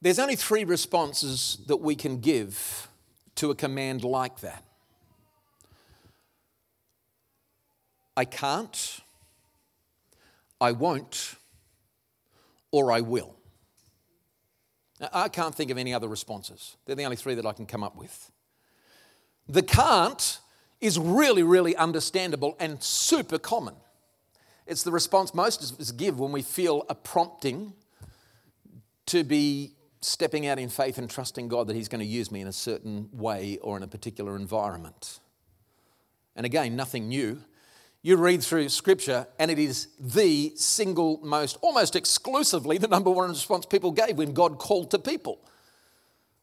There's 0.02 0.18
only 0.18 0.36
three 0.36 0.64
responses 0.64 1.58
that 1.66 1.76
we 1.76 1.94
can 1.94 2.18
give 2.20 2.88
to 3.36 3.50
a 3.50 3.54
command 3.54 4.02
like 4.04 4.40
that 4.40 4.64
I 8.16 8.24
can't, 8.24 9.00
I 10.64 10.72
won't, 10.72 11.36
or 12.72 12.90
I 12.90 13.02
will. 13.02 13.36
Now, 14.98 15.10
I 15.12 15.28
can't 15.28 15.54
think 15.54 15.70
of 15.70 15.76
any 15.76 15.92
other 15.92 16.08
responses. 16.08 16.78
They're 16.86 16.96
the 16.96 17.04
only 17.04 17.16
three 17.16 17.34
that 17.34 17.44
I 17.44 17.52
can 17.52 17.66
come 17.66 17.84
up 17.84 17.96
with. 17.96 18.32
The 19.46 19.62
can't 19.62 20.40
is 20.80 20.98
really, 20.98 21.42
really 21.42 21.76
understandable 21.76 22.56
and 22.58 22.82
super 22.82 23.38
common. 23.38 23.74
It's 24.66 24.82
the 24.82 24.90
response 24.90 25.34
most 25.34 25.70
of 25.70 25.78
us 25.78 25.90
give 25.92 26.18
when 26.18 26.32
we 26.32 26.40
feel 26.40 26.86
a 26.88 26.94
prompting 26.94 27.74
to 29.06 29.22
be 29.22 29.74
stepping 30.00 30.46
out 30.46 30.58
in 30.58 30.70
faith 30.70 30.96
and 30.96 31.10
trusting 31.10 31.48
God 31.48 31.66
that 31.66 31.76
He's 31.76 31.88
going 31.88 32.00
to 32.00 32.06
use 32.06 32.32
me 32.32 32.40
in 32.40 32.46
a 32.46 32.52
certain 32.52 33.10
way 33.12 33.58
or 33.60 33.76
in 33.76 33.82
a 33.82 33.86
particular 33.86 34.34
environment. 34.34 35.20
And 36.34 36.46
again, 36.46 36.74
nothing 36.74 37.08
new. 37.08 37.42
You 38.04 38.18
read 38.18 38.42
through 38.42 38.68
Scripture, 38.68 39.26
and 39.38 39.50
it 39.50 39.58
is 39.58 39.88
the 39.98 40.52
single 40.56 41.20
most, 41.22 41.56
almost 41.62 41.96
exclusively, 41.96 42.76
the 42.76 42.86
number 42.86 43.08
one 43.08 43.30
response 43.30 43.64
people 43.64 43.92
gave 43.92 44.18
when 44.18 44.34
God 44.34 44.58
called 44.58 44.90
to 44.90 44.98
people. 44.98 45.40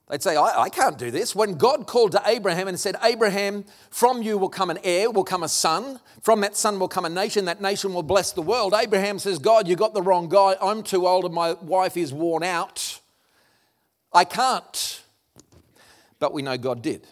They'd 0.10 0.24
say, 0.24 0.36
I, 0.36 0.64
I, 0.64 0.70
can't 0.70 0.98
do 0.98 1.12
this. 1.12 1.36
When 1.36 1.60
God 1.60 1.86
called 1.86 2.14
to 2.14 2.22
Abraham 2.26 2.68
and 2.68 2.80
said, 2.80 2.96
Abraham, 3.04 3.64
from 3.92 4.24
you 4.24 4.40
will 4.40 4.50
come 4.50 4.72
an 4.72 4.80
heir, 4.84 5.12
will 5.12 5.24
come 5.24 5.44
a 5.44 5.48
son. 5.48 6.00
From 6.24 6.42
that 6.42 6.58
son 6.58 6.80
will 6.80 6.88
come 6.88 7.06
a 7.06 7.10
nation. 7.10 7.46
That 7.46 7.62
nation 7.62 7.94
will 7.94 8.02
bless 8.02 8.32
the 8.32 8.42
world. 8.42 8.74
Abraham 8.76 9.20
says, 9.20 9.38
God, 9.38 9.68
you 9.68 9.76
got 9.76 9.94
the 9.94 10.02
wrong 10.02 10.30
guy. 10.30 10.56
I'm 10.60 10.82
too 10.82 11.08
old 11.08 11.26
and 11.26 11.34
my 11.34 11.54
wife 11.54 11.96
is 11.96 12.12
worn 12.12 12.42
out. 12.42 13.00
I 14.12 14.24
can't. 14.24 15.04
But 16.18 16.34
we 16.34 16.42
know 16.42 16.58
God 16.58 16.82
did. 16.82 17.06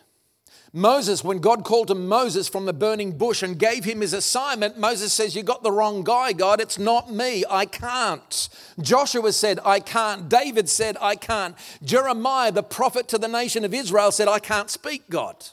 Moses, 0.72 1.24
when 1.24 1.40
God 1.40 1.64
called 1.64 1.88
to 1.88 1.96
Moses 1.96 2.48
from 2.48 2.66
the 2.66 2.74
burning 2.74 3.18
bush 3.18 3.42
and 3.42 3.58
gave 3.58 3.86
him 3.86 4.02
his 4.02 4.14
assignment, 4.14 4.78
Moses 4.78 5.12
says, 5.12 5.36
You 5.36 5.42
got 5.42 5.64
the 5.64 5.72
wrong 5.72 6.04
guy, 6.04 6.32
God. 6.32 6.62
It's 6.62 6.78
not 6.78 7.12
me. 7.12 7.44
I 7.50 7.66
can't. 7.66 8.50
Joshua 8.80 9.34
said, 9.34 9.60
I 9.66 9.80
can't. 9.80 10.30
David 10.30 10.70
said, 10.70 10.96
I 11.02 11.16
can't. 11.16 11.56
Jeremiah, 11.84 12.52
the 12.52 12.62
prophet 12.62 13.08
to 13.08 13.18
the 13.18 13.28
nation 13.28 13.66
of 13.66 13.74
Israel, 13.74 14.12
said, 14.12 14.28
I 14.28 14.38
can't 14.38 14.70
speak, 14.70 15.10
God. 15.10 15.44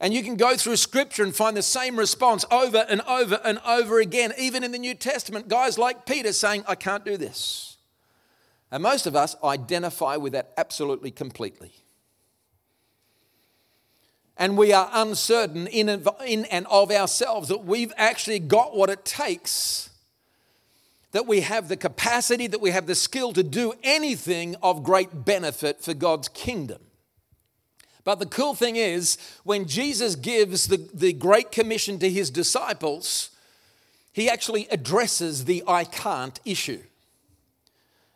And 0.00 0.14
you 0.14 0.22
can 0.22 0.36
go 0.36 0.56
through 0.56 0.76
scripture 0.76 1.22
and 1.22 1.36
find 1.36 1.54
the 1.54 1.62
same 1.62 1.98
response 1.98 2.46
over 2.50 2.86
and 2.88 3.02
over 3.02 3.38
and 3.44 3.58
over 3.66 4.00
again, 4.00 4.32
even 4.38 4.64
in 4.64 4.72
the 4.72 4.78
New 4.78 4.94
Testament. 4.94 5.48
Guys 5.48 5.76
like 5.76 6.06
Peter 6.06 6.32
saying, 6.32 6.64
I 6.66 6.76
can't 6.76 7.04
do 7.04 7.18
this. 7.18 7.76
And 8.70 8.82
most 8.82 9.06
of 9.06 9.14
us 9.14 9.36
identify 9.44 10.16
with 10.16 10.32
that 10.32 10.54
absolutely 10.56 11.10
completely 11.10 11.79
and 14.40 14.56
we 14.56 14.72
are 14.72 14.88
uncertain 14.94 15.66
in, 15.66 15.88
and 15.90 16.66
of 16.66 16.90
ourselves 16.90 17.48
that 17.50 17.62
we've 17.66 17.92
actually 17.98 18.38
got 18.38 18.74
what 18.74 18.88
it 18.88 19.04
takes, 19.04 19.90
that 21.12 21.26
we 21.26 21.42
have 21.42 21.68
the 21.68 21.76
capacity, 21.76 22.46
that 22.46 22.60
we 22.60 22.70
have 22.70 22.86
the 22.86 22.94
skill 22.94 23.34
to 23.34 23.42
do 23.42 23.74
anything 23.84 24.56
of 24.62 24.82
great 24.82 25.26
benefit 25.26 25.82
for 25.82 25.92
God's 25.92 26.28
kingdom. 26.28 26.80
But 28.02 28.18
the 28.18 28.24
cool 28.24 28.54
thing 28.54 28.76
is, 28.76 29.18
when 29.44 29.66
Jesus 29.66 30.16
gives 30.16 30.68
the, 30.68 30.88
the 30.94 31.12
Great 31.12 31.52
Commission 31.52 31.98
to 31.98 32.08
his 32.08 32.30
disciples, 32.30 33.28
he 34.10 34.30
actually 34.30 34.66
addresses 34.70 35.44
the 35.44 35.62
I 35.68 35.84
can't 35.84 36.40
issue. 36.46 36.80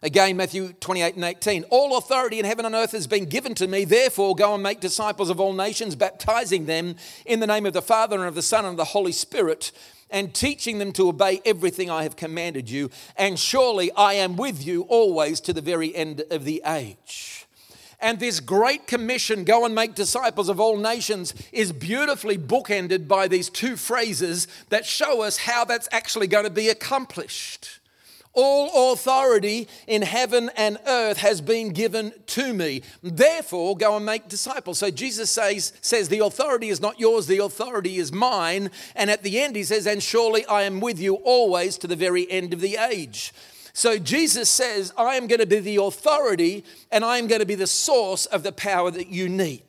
Again, 0.04 0.36
Matthew 0.36 0.74
28 0.74 1.14
and 1.14 1.24
18. 1.24 1.64
All 1.70 1.96
authority 1.96 2.38
in 2.38 2.44
heaven 2.44 2.66
and 2.66 2.74
earth 2.74 2.92
has 2.92 3.06
been 3.06 3.24
given 3.24 3.54
to 3.54 3.66
me. 3.66 3.86
Therefore, 3.86 4.36
go 4.36 4.52
and 4.52 4.62
make 4.62 4.80
disciples 4.80 5.30
of 5.30 5.40
all 5.40 5.54
nations, 5.54 5.96
baptizing 5.96 6.66
them 6.66 6.96
in 7.24 7.40
the 7.40 7.46
name 7.46 7.64
of 7.64 7.72
the 7.72 7.80
Father 7.80 8.18
and 8.18 8.26
of 8.26 8.34
the 8.34 8.42
Son 8.42 8.66
and 8.66 8.72
of 8.72 8.76
the 8.76 8.84
Holy 8.84 9.12
Spirit, 9.12 9.72
and 10.10 10.34
teaching 10.34 10.76
them 10.76 10.92
to 10.92 11.08
obey 11.08 11.40
everything 11.46 11.90
I 11.90 12.02
have 12.02 12.16
commanded 12.16 12.68
you. 12.68 12.90
And 13.16 13.38
surely 13.38 13.90
I 13.92 14.12
am 14.12 14.36
with 14.36 14.62
you 14.62 14.82
always 14.82 15.40
to 15.40 15.54
the 15.54 15.62
very 15.62 15.96
end 15.96 16.22
of 16.30 16.44
the 16.44 16.60
age. 16.66 17.46
And 17.98 18.20
this 18.20 18.40
great 18.40 18.86
commission, 18.86 19.44
go 19.44 19.64
and 19.64 19.74
make 19.74 19.94
disciples 19.94 20.50
of 20.50 20.60
all 20.60 20.76
nations, 20.76 21.32
is 21.50 21.72
beautifully 21.72 22.36
bookended 22.36 23.08
by 23.08 23.26
these 23.26 23.48
two 23.48 23.74
phrases 23.74 24.48
that 24.68 24.84
show 24.84 25.22
us 25.22 25.38
how 25.38 25.64
that's 25.64 25.88
actually 25.92 26.26
going 26.26 26.44
to 26.44 26.50
be 26.50 26.68
accomplished. 26.68 27.80
All 28.34 28.92
authority 28.92 29.68
in 29.86 30.02
heaven 30.02 30.50
and 30.56 30.78
earth 30.86 31.18
has 31.18 31.40
been 31.40 31.70
given 31.70 32.12
to 32.26 32.52
me. 32.52 32.82
Therefore, 33.00 33.76
go 33.76 33.96
and 33.96 34.04
make 34.04 34.28
disciples. 34.28 34.78
So 34.78 34.90
Jesus 34.90 35.30
says, 35.30 35.72
says, 35.80 36.08
The 36.08 36.18
authority 36.18 36.68
is 36.68 36.80
not 36.80 36.98
yours, 36.98 37.28
the 37.28 37.38
authority 37.38 37.96
is 37.96 38.12
mine. 38.12 38.70
And 38.96 39.08
at 39.08 39.22
the 39.22 39.40
end, 39.40 39.54
he 39.54 39.62
says, 39.62 39.86
And 39.86 40.02
surely 40.02 40.44
I 40.46 40.62
am 40.62 40.80
with 40.80 40.98
you 40.98 41.14
always 41.14 41.78
to 41.78 41.86
the 41.86 41.96
very 41.96 42.28
end 42.30 42.52
of 42.52 42.60
the 42.60 42.76
age. 42.76 43.32
So 43.72 43.98
Jesus 43.98 44.48
says, 44.50 44.92
I 44.96 45.16
am 45.16 45.26
going 45.26 45.40
to 45.40 45.46
be 45.46 45.58
the 45.58 45.76
authority 45.76 46.64
and 46.92 47.04
I 47.04 47.18
am 47.18 47.26
going 47.26 47.40
to 47.40 47.46
be 47.46 47.56
the 47.56 47.66
source 47.66 48.26
of 48.26 48.44
the 48.44 48.52
power 48.52 48.90
that 48.90 49.08
you 49.08 49.28
need. 49.28 49.62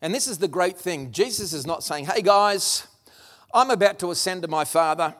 And 0.00 0.12
this 0.12 0.26
is 0.26 0.38
the 0.38 0.48
great 0.48 0.78
thing. 0.78 1.12
Jesus 1.12 1.52
is 1.52 1.66
not 1.66 1.84
saying, 1.84 2.06
Hey 2.06 2.22
guys, 2.22 2.86
I'm 3.54 3.70
about 3.70 3.98
to 4.00 4.10
ascend 4.10 4.42
to 4.42 4.48
my 4.48 4.64
Father. 4.64 5.14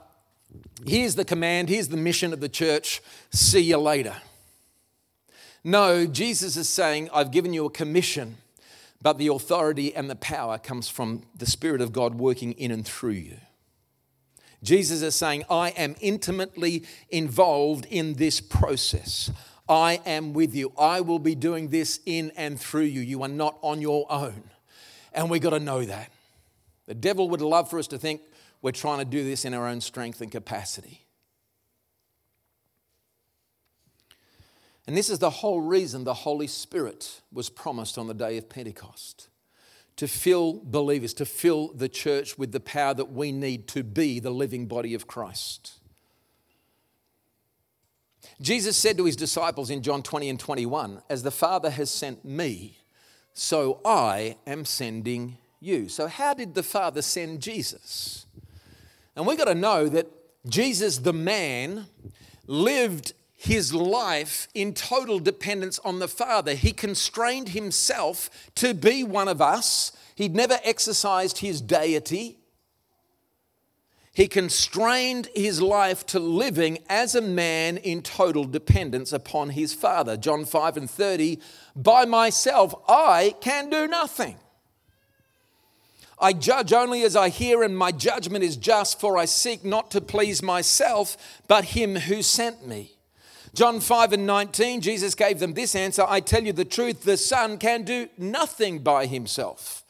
Here's 0.86 1.14
the 1.14 1.24
command, 1.24 1.68
here's 1.68 1.88
the 1.88 1.96
mission 1.96 2.32
of 2.32 2.40
the 2.40 2.48
church 2.48 3.00
see 3.30 3.60
you 3.60 3.78
later. 3.78 4.16
No, 5.64 6.06
Jesus 6.06 6.56
is 6.56 6.68
saying, 6.68 7.08
I've 7.12 7.30
given 7.30 7.52
you 7.52 7.66
a 7.66 7.70
commission, 7.70 8.38
but 9.00 9.18
the 9.18 9.28
authority 9.28 9.94
and 9.94 10.10
the 10.10 10.16
power 10.16 10.58
comes 10.58 10.88
from 10.88 11.22
the 11.36 11.46
Spirit 11.46 11.80
of 11.80 11.92
God 11.92 12.16
working 12.16 12.52
in 12.52 12.72
and 12.72 12.84
through 12.84 13.10
you. 13.10 13.36
Jesus 14.62 15.02
is 15.02 15.14
saying, 15.14 15.44
I 15.50 15.70
am 15.70 15.96
intimately 16.00 16.84
involved 17.10 17.86
in 17.90 18.14
this 18.14 18.40
process. 18.40 19.30
I 19.68 20.00
am 20.06 20.32
with 20.32 20.54
you. 20.54 20.72
I 20.78 21.00
will 21.00 21.18
be 21.18 21.34
doing 21.34 21.68
this 21.68 22.00
in 22.06 22.32
and 22.36 22.60
through 22.60 22.82
you. 22.82 23.00
You 23.00 23.22
are 23.22 23.28
not 23.28 23.58
on 23.62 23.80
your 23.80 24.06
own. 24.10 24.44
And 25.12 25.30
we 25.30 25.38
got 25.38 25.50
to 25.50 25.60
know 25.60 25.84
that. 25.84 26.10
The 26.86 26.94
devil 26.94 27.28
would 27.30 27.40
love 27.40 27.70
for 27.70 27.78
us 27.78 27.86
to 27.88 27.98
think 27.98 28.20
we're 28.62 28.72
trying 28.72 29.00
to 29.00 29.04
do 29.04 29.24
this 29.24 29.44
in 29.44 29.52
our 29.52 29.66
own 29.66 29.80
strength 29.80 30.20
and 30.20 30.30
capacity. 30.30 31.04
And 34.86 34.96
this 34.96 35.10
is 35.10 35.18
the 35.18 35.30
whole 35.30 35.60
reason 35.60 36.04
the 36.04 36.14
Holy 36.14 36.46
Spirit 36.46 37.20
was 37.32 37.48
promised 37.48 37.98
on 37.98 38.06
the 38.06 38.14
day 38.14 38.38
of 38.38 38.48
Pentecost 38.48 39.28
to 39.96 40.08
fill 40.08 40.60
believers, 40.64 41.12
to 41.14 41.26
fill 41.26 41.68
the 41.68 41.88
church 41.88 42.38
with 42.38 42.52
the 42.52 42.60
power 42.60 42.94
that 42.94 43.12
we 43.12 43.30
need 43.30 43.68
to 43.68 43.82
be 43.82 44.18
the 44.18 44.30
living 44.30 44.66
body 44.66 44.94
of 44.94 45.06
Christ. 45.06 45.78
Jesus 48.40 48.76
said 48.76 48.96
to 48.96 49.04
his 49.04 49.16
disciples 49.16 49.70
in 49.70 49.82
John 49.82 50.02
20 50.02 50.28
and 50.28 50.40
21, 50.40 51.02
As 51.10 51.22
the 51.22 51.30
Father 51.30 51.70
has 51.70 51.90
sent 51.90 52.24
me, 52.24 52.78
so 53.34 53.80
I 53.84 54.36
am 54.46 54.64
sending 54.64 55.38
you. 55.60 55.88
So, 55.88 56.06
how 56.08 56.34
did 56.34 56.54
the 56.54 56.62
Father 56.62 57.02
send 57.02 57.40
Jesus? 57.40 58.26
And 59.16 59.26
we've 59.26 59.38
got 59.38 59.46
to 59.46 59.54
know 59.54 59.88
that 59.88 60.08
Jesus, 60.46 60.98
the 60.98 61.12
man, 61.12 61.86
lived 62.46 63.12
his 63.34 63.74
life 63.74 64.48
in 64.54 64.72
total 64.72 65.18
dependence 65.18 65.78
on 65.80 65.98
the 65.98 66.08
Father. 66.08 66.54
He 66.54 66.72
constrained 66.72 67.50
himself 67.50 68.30
to 68.56 68.72
be 68.72 69.02
one 69.02 69.28
of 69.28 69.40
us. 69.42 69.92
He'd 70.14 70.34
never 70.34 70.58
exercised 70.62 71.38
his 71.38 71.60
deity. 71.60 72.38
He 74.14 74.28
constrained 74.28 75.28
his 75.34 75.60
life 75.62 76.04
to 76.06 76.18
living 76.18 76.78
as 76.88 77.14
a 77.14 77.22
man 77.22 77.78
in 77.78 78.02
total 78.02 78.44
dependence 78.44 79.12
upon 79.12 79.50
his 79.50 79.72
Father. 79.72 80.16
John 80.16 80.44
5 80.44 80.76
and 80.76 80.90
30 80.90 81.38
By 81.74 82.04
myself 82.04 82.74
I 82.86 83.34
can 83.40 83.70
do 83.70 83.88
nothing. 83.88 84.36
I 86.22 86.32
judge 86.32 86.72
only 86.72 87.02
as 87.02 87.16
I 87.16 87.30
hear, 87.30 87.64
and 87.64 87.76
my 87.76 87.90
judgment 87.90 88.44
is 88.44 88.56
just, 88.56 89.00
for 89.00 89.18
I 89.18 89.24
seek 89.24 89.64
not 89.64 89.90
to 89.90 90.00
please 90.00 90.40
myself, 90.40 91.16
but 91.48 91.64
him 91.64 91.96
who 91.96 92.22
sent 92.22 92.64
me. 92.64 92.92
John 93.54 93.80
5 93.80 94.12
and 94.12 94.26
19, 94.26 94.80
Jesus 94.80 95.16
gave 95.16 95.40
them 95.40 95.54
this 95.54 95.74
answer 95.74 96.04
I 96.08 96.20
tell 96.20 96.44
you 96.44 96.52
the 96.52 96.64
truth, 96.64 97.02
the 97.02 97.16
Son 97.16 97.58
can 97.58 97.82
do 97.82 98.08
nothing 98.16 98.78
by 98.78 99.06
himself. 99.06 99.82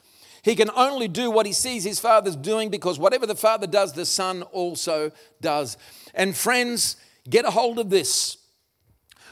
He 0.43 0.57
can 0.57 0.71
only 0.75 1.07
do 1.07 1.31
what 1.31 1.47
he 1.47 1.53
sees 1.53 1.85
his 1.85 2.01
father's 2.01 2.35
doing 2.35 2.71
because 2.71 2.99
whatever 2.99 3.27
the 3.27 3.37
father 3.37 3.67
does, 3.67 3.93
the 3.93 4.07
son 4.07 4.43
also 4.43 5.13
does. 5.41 5.77
And 6.15 6.35
friends, 6.35 6.97
get 7.31 7.45
a 7.45 7.51
hold 7.51 7.79
of 7.79 7.91
this. 7.91 8.39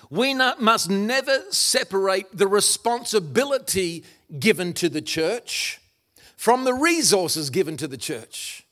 We 0.09 0.35
not, 0.35 0.62
must 0.62 0.88
never 0.88 1.42
separate 1.50 2.26
the 2.33 2.47
responsibility 2.47 4.04
given 4.38 4.73
to 4.75 4.88
the 4.88 5.02
church 5.02 5.80
from 6.41 6.65
the 6.65 6.73
resources 6.73 7.51
given 7.51 7.77
to 7.77 7.87
the 7.87 7.99
church. 7.99 8.65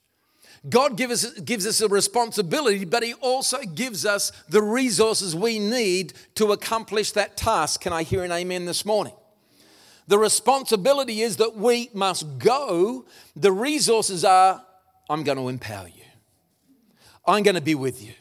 God 0.70 0.96
give 0.96 1.10
us, 1.10 1.38
gives 1.40 1.66
us 1.66 1.82
a 1.82 1.88
responsibility, 1.88 2.86
but 2.86 3.02
He 3.02 3.12
also 3.12 3.58
gives 3.58 4.06
us 4.06 4.32
the 4.48 4.62
resources 4.62 5.36
we 5.36 5.58
need 5.58 6.14
to 6.36 6.52
accomplish 6.52 7.12
that 7.12 7.36
task. 7.36 7.82
Can 7.82 7.92
I 7.92 8.04
hear 8.04 8.24
an 8.24 8.32
amen 8.32 8.64
this 8.64 8.86
morning? 8.86 9.12
The 10.06 10.18
responsibility 10.18 11.20
is 11.20 11.36
that 11.36 11.56
we 11.56 11.90
must 11.92 12.38
go. 12.38 13.04
The 13.36 13.52
resources 13.52 14.24
are 14.24 14.64
I'm 15.10 15.22
going 15.22 15.36
to 15.36 15.50
empower 15.50 15.88
you, 15.88 16.06
I'm 17.26 17.42
going 17.42 17.56
to 17.56 17.60
be 17.60 17.74
with 17.74 18.02
you. 18.02 18.14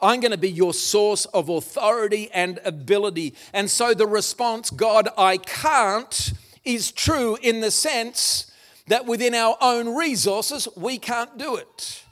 I'm 0.00 0.20
going 0.20 0.30
to 0.30 0.38
be 0.38 0.50
your 0.50 0.72
source 0.72 1.24
of 1.26 1.48
authority 1.48 2.30
and 2.32 2.60
ability. 2.64 3.34
And 3.52 3.68
so 3.68 3.92
the 3.92 4.06
response, 4.06 4.70
God, 4.70 5.08
I 5.18 5.38
can't, 5.38 6.32
is 6.64 6.92
true 6.92 7.36
in 7.42 7.60
the 7.60 7.72
sense 7.72 8.52
that 8.86 9.06
within 9.06 9.34
our 9.34 9.56
own 9.60 9.94
resources, 9.94 10.68
we 10.76 10.98
can't 10.98 11.38
do 11.38 11.56
it. 11.56 12.02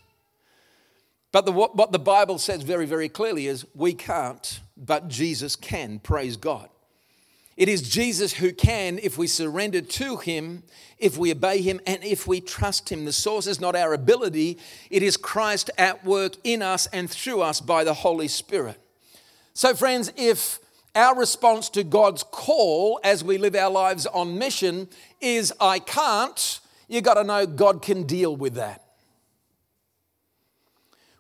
But 1.33 1.47
the, 1.47 1.53
what 1.53 1.93
the 1.93 1.99
Bible 1.99 2.39
says 2.39 2.63
very, 2.63 2.87
very 2.87 3.09
clearly 3.09 3.47
is 3.47 3.67
we 3.75 3.95
can't, 3.95 4.61
but 4.77 5.09
Jesus 5.09 5.57
can. 5.57 5.99
Praise 5.99 6.37
God. 6.37 6.69
It 7.57 7.69
is 7.69 7.83
Jesus 7.89 8.35
who 8.35 8.53
can 8.53 8.99
if 9.03 9.19
we 9.19 9.27
surrender 9.27 9.83
to 9.83 10.17
Him, 10.17 10.63
if 10.99 11.19
we 11.19 11.33
obey 11.33 11.61
Him, 11.61 11.81
and 11.87 12.03
if 12.03 12.27
we 12.27 12.41
trust 12.41 12.91
Him. 12.91 13.05
The 13.05 13.13
source 13.13 13.47
is 13.47 13.61
not 13.61 13.77
our 13.77 13.93
ability, 13.93 14.59
it 14.91 15.03
is 15.03 15.17
Christ 15.17 15.71
at 15.77 16.05
work 16.05 16.35
in 16.45 16.63
us 16.63 16.87
and 16.87 17.11
through 17.11 17.43
us 17.43 17.61
by 17.61 17.85
the 17.85 17.95
Holy 17.95 18.29
Spirit. 18.29 18.81
So, 19.55 19.75
friends, 19.75 20.13
if 20.17 20.61
our 20.95 21.17
response 21.17 21.69
to 21.71 21.85
God's 21.85 22.23
call 22.23 23.01
as 23.05 23.23
we 23.23 23.39
live 23.39 23.55
our 23.55 23.71
lives 23.71 24.07
on 24.07 24.39
mission 24.39 24.89
is, 25.21 25.53
I 25.61 25.79
can't, 25.79 26.61
you 26.93 27.01
got 27.01 27.15
to 27.15 27.25
know 27.25 27.47
God 27.47 27.83
can 27.83 28.05
deal 28.05 28.37
with 28.37 28.55
that. 28.55 28.85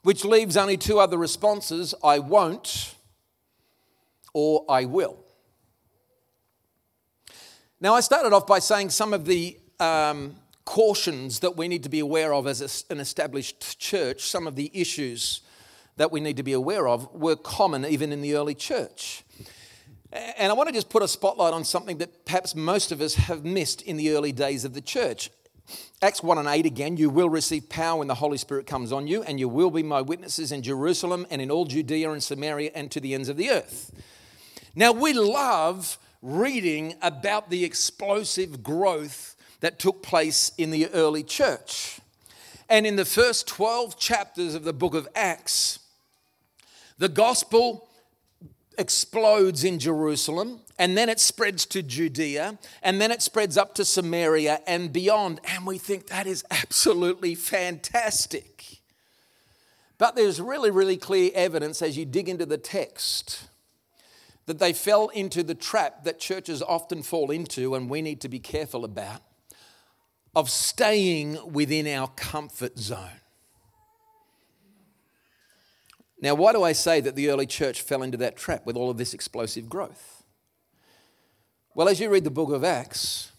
Which 0.02 0.24
leaves 0.24 0.56
only 0.56 0.76
two 0.76 0.98
other 0.98 1.16
responses 1.16 1.94
I 2.04 2.18
won't 2.18 2.94
or 4.34 4.64
I 4.68 4.84
will. 4.84 5.18
Now, 7.80 7.94
I 7.94 8.00
started 8.00 8.32
off 8.32 8.46
by 8.46 8.58
saying 8.58 8.90
some 8.90 9.14
of 9.14 9.24
the 9.24 9.58
um, 9.80 10.36
cautions 10.64 11.40
that 11.40 11.56
we 11.56 11.68
need 11.68 11.82
to 11.82 11.88
be 11.88 12.00
aware 12.00 12.32
of 12.32 12.46
as 12.46 12.84
an 12.90 13.00
established 13.00 13.78
church, 13.80 14.22
some 14.22 14.46
of 14.46 14.56
the 14.56 14.70
issues 14.74 15.40
that 15.96 16.12
we 16.12 16.20
need 16.20 16.36
to 16.36 16.42
be 16.42 16.52
aware 16.52 16.86
of 16.88 17.12
were 17.14 17.36
common 17.36 17.84
even 17.84 18.12
in 18.12 18.22
the 18.22 18.34
early 18.34 18.54
church. 18.54 19.24
And 20.12 20.50
I 20.50 20.54
want 20.54 20.68
to 20.68 20.74
just 20.74 20.90
put 20.90 21.02
a 21.02 21.08
spotlight 21.08 21.54
on 21.54 21.64
something 21.64 21.98
that 21.98 22.26
perhaps 22.26 22.54
most 22.54 22.92
of 22.92 23.00
us 23.00 23.14
have 23.14 23.44
missed 23.44 23.82
in 23.82 23.96
the 23.96 24.10
early 24.10 24.32
days 24.32 24.64
of 24.64 24.74
the 24.74 24.80
church. 24.80 25.30
Acts 26.00 26.22
1 26.22 26.38
and 26.38 26.48
8 26.48 26.66
again, 26.66 26.96
you 26.96 27.10
will 27.10 27.30
receive 27.30 27.68
power 27.68 27.98
when 27.98 28.08
the 28.08 28.16
Holy 28.16 28.36
Spirit 28.36 28.66
comes 28.66 28.92
on 28.92 29.06
you, 29.06 29.22
and 29.22 29.38
you 29.38 29.48
will 29.48 29.70
be 29.70 29.82
my 29.82 30.00
witnesses 30.00 30.50
in 30.50 30.62
Jerusalem 30.62 31.26
and 31.30 31.40
in 31.40 31.50
all 31.50 31.64
Judea 31.64 32.10
and 32.10 32.22
Samaria 32.22 32.72
and 32.74 32.90
to 32.90 33.00
the 33.00 33.14
ends 33.14 33.28
of 33.28 33.36
the 33.36 33.50
earth. 33.50 33.92
Now, 34.74 34.92
we 34.92 35.12
love 35.12 35.98
reading 36.22 36.94
about 37.02 37.50
the 37.50 37.64
explosive 37.64 38.62
growth 38.62 39.36
that 39.60 39.78
took 39.78 40.02
place 40.02 40.52
in 40.58 40.70
the 40.70 40.88
early 40.88 41.22
church. 41.22 42.00
And 42.68 42.86
in 42.86 42.96
the 42.96 43.04
first 43.04 43.46
12 43.46 43.98
chapters 43.98 44.54
of 44.54 44.64
the 44.64 44.72
book 44.72 44.94
of 44.94 45.06
Acts, 45.14 45.78
the 46.98 47.08
gospel 47.08 47.88
explodes 48.78 49.62
in 49.62 49.78
Jerusalem, 49.78 50.60
and 50.82 50.98
then 50.98 51.08
it 51.08 51.20
spreads 51.20 51.64
to 51.66 51.80
Judea, 51.80 52.58
and 52.82 53.00
then 53.00 53.12
it 53.12 53.22
spreads 53.22 53.56
up 53.56 53.72
to 53.76 53.84
Samaria 53.84 54.62
and 54.66 54.92
beyond. 54.92 55.40
And 55.44 55.64
we 55.64 55.78
think 55.78 56.08
that 56.08 56.26
is 56.26 56.44
absolutely 56.50 57.36
fantastic. 57.36 58.80
But 59.96 60.16
there's 60.16 60.40
really, 60.40 60.72
really 60.72 60.96
clear 60.96 61.30
evidence 61.36 61.82
as 61.82 61.96
you 61.96 62.04
dig 62.04 62.28
into 62.28 62.46
the 62.46 62.58
text 62.58 63.44
that 64.46 64.58
they 64.58 64.72
fell 64.72 65.06
into 65.10 65.44
the 65.44 65.54
trap 65.54 66.02
that 66.02 66.18
churches 66.18 66.60
often 66.62 67.04
fall 67.04 67.30
into 67.30 67.76
and 67.76 67.88
we 67.88 68.02
need 68.02 68.20
to 68.22 68.28
be 68.28 68.40
careful 68.40 68.84
about 68.84 69.20
of 70.34 70.50
staying 70.50 71.38
within 71.52 71.86
our 71.86 72.08
comfort 72.08 72.76
zone. 72.76 73.20
Now, 76.20 76.34
why 76.34 76.52
do 76.52 76.64
I 76.64 76.72
say 76.72 77.00
that 77.02 77.14
the 77.14 77.30
early 77.30 77.46
church 77.46 77.82
fell 77.82 78.02
into 78.02 78.18
that 78.18 78.36
trap 78.36 78.66
with 78.66 78.76
all 78.76 78.90
of 78.90 78.96
this 78.96 79.14
explosive 79.14 79.68
growth? 79.68 80.21
Well, 81.74 81.88
as 81.88 82.00
you 82.00 82.10
read 82.10 82.24
the 82.24 82.30
book 82.30 82.50
of 82.50 82.64
Acts, 82.64 83.32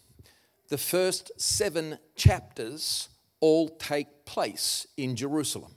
the 0.68 0.76
first 0.76 1.30
seven 1.36 1.98
chapters 2.16 3.08
all 3.38 3.68
take 3.68 4.24
place 4.24 4.88
in 4.96 5.14
Jerusalem. 5.14 5.76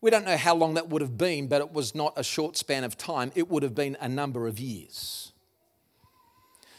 We 0.00 0.10
don't 0.10 0.24
know 0.24 0.36
how 0.36 0.56
long 0.56 0.74
that 0.74 0.88
would 0.88 1.02
have 1.02 1.16
been, 1.16 1.46
but 1.46 1.60
it 1.60 1.72
was 1.72 1.94
not 1.94 2.14
a 2.16 2.24
short 2.24 2.56
span 2.56 2.82
of 2.82 2.98
time. 2.98 3.30
It 3.36 3.48
would 3.48 3.62
have 3.62 3.76
been 3.76 3.96
a 4.00 4.08
number 4.08 4.48
of 4.48 4.58
years. 4.58 5.30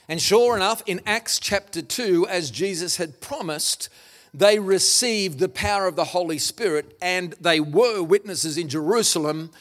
And 0.09 0.21
sure 0.21 0.57
enough, 0.57 0.83
in 0.85 0.99
Acts 1.05 1.39
chapter 1.39 1.81
2, 1.81 2.27
as 2.27 2.51
Jesus 2.51 2.97
had 2.97 3.21
promised, 3.21 3.87
they 4.33 4.59
received 4.59 5.39
the 5.39 5.47
power 5.47 5.87
of 5.87 5.95
the 5.95 6.03
Holy 6.03 6.39
Spirit 6.39 6.97
and 7.01 7.35
they 7.39 7.61
were 7.61 8.03
witnesses 8.03 8.57
in 8.57 8.67
Jerusalem 8.67 9.51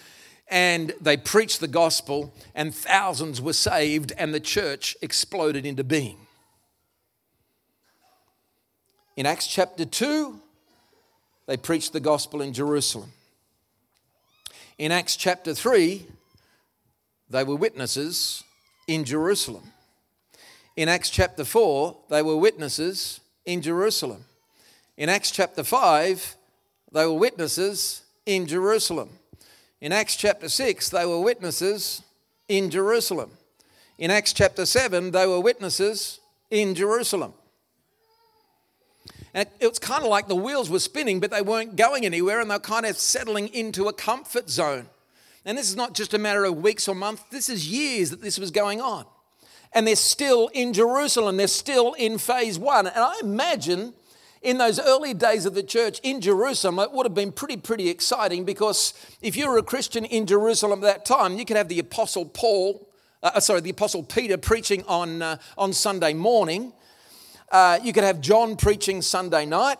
and 0.52 0.92
they 1.00 1.16
preached 1.16 1.60
the 1.60 1.66
gospel 1.66 2.34
and 2.54 2.74
thousands 2.74 3.40
were 3.40 3.54
saved 3.54 4.12
and 4.18 4.34
the 4.34 4.38
church 4.38 4.94
exploded 5.00 5.64
into 5.64 5.82
being. 5.82 6.18
In 9.16 9.24
Acts 9.24 9.46
chapter 9.46 9.86
2, 9.86 10.38
they 11.46 11.56
preached 11.56 11.94
the 11.94 12.00
gospel 12.00 12.42
in 12.42 12.52
Jerusalem. 12.52 13.12
In 14.76 14.92
Acts 14.92 15.16
chapter 15.16 15.54
3, 15.54 16.06
they 17.30 17.44
were 17.44 17.56
witnesses 17.56 18.44
in 18.86 19.04
Jerusalem. 19.04 19.72
In 20.76 20.86
Acts 20.86 21.08
chapter 21.08 21.46
4, 21.46 21.96
they 22.10 22.20
were 22.20 22.36
witnesses 22.36 23.20
in 23.46 23.62
Jerusalem. 23.62 24.26
In 24.98 25.08
Acts 25.08 25.30
chapter 25.30 25.64
5, 25.64 26.36
they 26.92 27.06
were 27.06 27.14
witnesses 27.14 28.02
in 28.26 28.46
Jerusalem. 28.46 29.08
In 29.82 29.90
Acts 29.90 30.14
chapter 30.14 30.48
6, 30.48 30.90
they 30.90 31.04
were 31.04 31.18
witnesses 31.18 32.02
in 32.48 32.70
Jerusalem. 32.70 33.32
In 33.98 34.12
Acts 34.12 34.32
chapter 34.32 34.64
7, 34.64 35.10
they 35.10 35.26
were 35.26 35.40
witnesses 35.40 36.20
in 36.52 36.76
Jerusalem. 36.76 37.34
And 39.34 39.48
it 39.58 39.66
was 39.66 39.80
kind 39.80 40.04
of 40.04 40.08
like 40.08 40.28
the 40.28 40.36
wheels 40.36 40.70
were 40.70 40.78
spinning, 40.78 41.18
but 41.18 41.32
they 41.32 41.42
weren't 41.42 41.74
going 41.74 42.06
anywhere 42.06 42.40
and 42.40 42.48
they're 42.48 42.60
kind 42.60 42.86
of 42.86 42.96
settling 42.96 43.48
into 43.48 43.88
a 43.88 43.92
comfort 43.92 44.48
zone. 44.48 44.86
And 45.44 45.58
this 45.58 45.68
is 45.68 45.74
not 45.74 45.94
just 45.94 46.14
a 46.14 46.18
matter 46.18 46.44
of 46.44 46.58
weeks 46.58 46.86
or 46.86 46.94
months, 46.94 47.24
this 47.32 47.48
is 47.48 47.68
years 47.68 48.10
that 48.10 48.22
this 48.22 48.38
was 48.38 48.52
going 48.52 48.80
on. 48.80 49.04
And 49.72 49.84
they're 49.84 49.96
still 49.96 50.48
in 50.54 50.72
Jerusalem, 50.74 51.38
they're 51.38 51.48
still 51.48 51.94
in 51.94 52.18
phase 52.18 52.56
one. 52.56 52.86
And 52.86 52.98
I 52.98 53.14
imagine 53.20 53.94
in 54.42 54.59
those 54.59 54.81
early 54.81 55.14
days 55.14 55.46
of 55.46 55.55
the 55.55 55.62
church 55.62 56.00
in 56.02 56.20
Jerusalem, 56.20 56.78
it 56.78 56.92
would 56.92 57.07
have 57.07 57.14
been 57.14 57.33
pretty, 57.33 57.57
pretty 57.57 57.88
exciting 57.88 58.44
because 58.44 58.94
if 59.20 59.37
you 59.37 59.48
were 59.48 59.59
a 59.59 59.62
Christian 59.62 60.05
in 60.05 60.26
Jerusalem 60.26 60.81
at 60.81 60.94
that 60.94 61.05
time, 61.05 61.38
you 61.38 61.44
could 61.44 61.57
have 61.57 61.68
the 61.68 61.78
Apostle 61.78 62.26
Paul 62.26 62.88
uh, 63.22 63.38
sorry, 63.38 63.61
the 63.61 63.70
Apostle 63.70 64.02
Peter 64.02 64.37
preaching 64.37 64.83
on, 64.88 65.22
uh, 65.22 65.37
on 65.57 65.72
Sunday 65.72 66.12
morning. 66.12 66.72
Uh, 67.50 67.78
you 67.83 67.92
could 67.92 68.05
have 68.05 68.20
John 68.20 68.57
preaching 68.57 69.00
Sunday 69.00 69.46
night. 69.46 69.78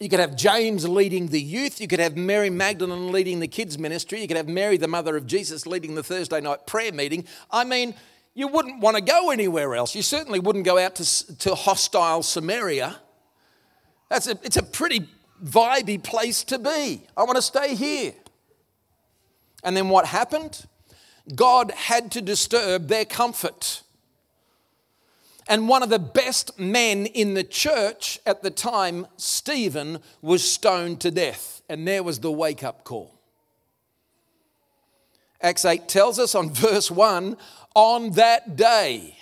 You 0.00 0.08
could 0.08 0.20
have 0.20 0.36
James 0.36 0.88
leading 0.88 1.28
the 1.28 1.40
youth. 1.40 1.80
You 1.80 1.88
could 1.88 2.00
have 2.00 2.16
Mary 2.16 2.50
Magdalene 2.50 3.12
leading 3.12 3.40
the 3.40 3.48
kids' 3.48 3.78
ministry. 3.78 4.20
You 4.20 4.28
could 4.28 4.36
have 4.36 4.48
Mary, 4.48 4.76
the 4.76 4.88
mother 4.88 5.16
of 5.16 5.26
Jesus, 5.26 5.66
leading 5.66 5.94
the 5.94 6.02
Thursday 6.02 6.40
night 6.40 6.66
prayer 6.66 6.92
meeting. 6.92 7.26
I 7.50 7.64
mean, 7.64 7.94
you 8.34 8.48
wouldn't 8.48 8.80
want 8.80 8.96
to 8.96 9.02
go 9.02 9.30
anywhere 9.30 9.74
else. 9.74 9.94
You 9.94 10.02
certainly 10.02 10.38
wouldn't 10.38 10.64
go 10.64 10.78
out 10.78 10.96
to, 10.96 11.36
to 11.38 11.54
hostile 11.54 12.22
Samaria. 12.22 12.98
That's 14.08 14.26
a, 14.26 14.38
it's 14.42 14.56
a 14.56 14.62
pretty 14.62 15.08
vibey 15.44 16.02
place 16.02 16.44
to 16.44 16.58
be. 16.58 17.06
I 17.16 17.24
want 17.24 17.36
to 17.36 17.42
stay 17.42 17.74
here. 17.74 18.14
And 19.62 19.76
then 19.76 19.88
what 19.88 20.06
happened? 20.06 20.66
God 21.34 21.70
had 21.72 22.10
to 22.12 22.22
disturb 22.22 22.88
their 22.88 23.04
comfort. 23.04 23.82
And 25.48 25.68
one 25.68 25.82
of 25.82 25.88
the 25.88 25.98
best 25.98 26.58
men 26.58 27.06
in 27.06 27.34
the 27.34 27.44
church 27.44 28.20
at 28.26 28.42
the 28.42 28.50
time, 28.50 29.06
Stephen, 29.16 30.00
was 30.20 30.48
stoned 30.50 31.00
to 31.00 31.10
death. 31.10 31.62
And 31.68 31.86
there 31.86 32.02
was 32.02 32.20
the 32.20 32.30
wake 32.30 32.62
up 32.62 32.84
call. 32.84 33.14
Acts 35.40 35.64
8 35.64 35.88
tells 35.88 36.18
us 36.18 36.34
on 36.34 36.50
verse 36.52 36.90
1 36.90 37.36
on 37.74 38.10
that 38.12 38.56
day, 38.56 39.16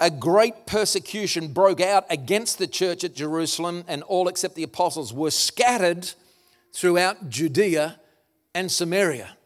a 0.00 0.10
great 0.10 0.66
persecution 0.66 1.52
broke 1.52 1.80
out 1.80 2.04
against 2.10 2.58
the 2.58 2.66
church 2.66 3.04
at 3.04 3.14
Jerusalem, 3.14 3.84
and 3.86 4.02
all 4.02 4.28
except 4.28 4.54
the 4.54 4.62
apostles 4.62 5.12
were 5.12 5.30
scattered 5.30 6.12
throughout 6.72 7.28
Judea 7.28 8.00
and 8.54 8.70
Samaria. 8.70 9.36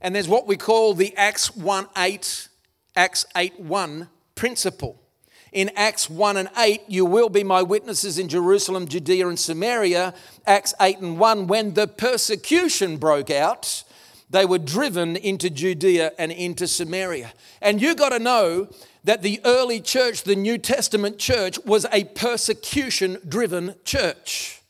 And 0.00 0.14
there's 0.14 0.28
what 0.28 0.46
we 0.46 0.56
call 0.56 0.94
the 0.94 1.14
Acts 1.16 1.54
1 1.54 1.86
8, 1.96 2.48
Acts 2.96 3.26
8 3.36 3.60
1 3.60 4.08
principle. 4.34 5.02
In 5.50 5.70
Acts 5.76 6.10
1 6.10 6.36
and 6.36 6.50
8, 6.56 6.82
you 6.88 7.04
will 7.06 7.30
be 7.30 7.42
my 7.42 7.62
witnesses 7.62 8.18
in 8.18 8.28
Jerusalem, 8.28 8.86
Judea, 8.86 9.28
and 9.28 9.38
Samaria. 9.38 10.14
Acts 10.46 10.74
8 10.80 10.98
and 10.98 11.18
1, 11.18 11.46
when 11.46 11.74
the 11.74 11.88
persecution 11.88 12.98
broke 12.98 13.30
out, 13.30 13.82
they 14.30 14.44
were 14.44 14.58
driven 14.58 15.16
into 15.16 15.48
Judea 15.48 16.12
and 16.18 16.30
into 16.30 16.66
Samaria. 16.66 17.32
And 17.62 17.80
you 17.80 17.94
got 17.94 18.10
to 18.10 18.18
know 18.18 18.68
that 19.04 19.22
the 19.22 19.40
early 19.44 19.80
church, 19.80 20.24
the 20.24 20.36
New 20.36 20.58
Testament 20.58 21.18
church, 21.18 21.58
was 21.64 21.86
a 21.92 22.04
persecution 22.04 23.18
driven 23.26 23.74
church. 23.84 24.60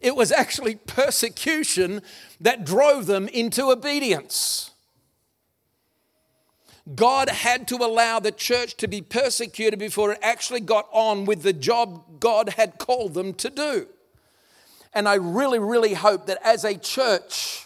It 0.00 0.14
was 0.14 0.30
actually 0.30 0.76
persecution 0.76 2.02
that 2.40 2.64
drove 2.64 3.06
them 3.06 3.28
into 3.28 3.70
obedience. 3.70 4.72
God 6.94 7.28
had 7.28 7.66
to 7.68 7.76
allow 7.76 8.20
the 8.20 8.30
church 8.30 8.76
to 8.76 8.86
be 8.86 9.00
persecuted 9.00 9.78
before 9.78 10.12
it 10.12 10.18
actually 10.22 10.60
got 10.60 10.88
on 10.92 11.24
with 11.24 11.42
the 11.42 11.52
job 11.52 12.20
God 12.20 12.50
had 12.50 12.78
called 12.78 13.14
them 13.14 13.34
to 13.34 13.50
do. 13.50 13.88
And 14.92 15.08
I 15.08 15.14
really, 15.14 15.58
really 15.58 15.94
hope 15.94 16.26
that 16.26 16.38
as 16.44 16.64
a 16.64 16.78
church, 16.78 17.65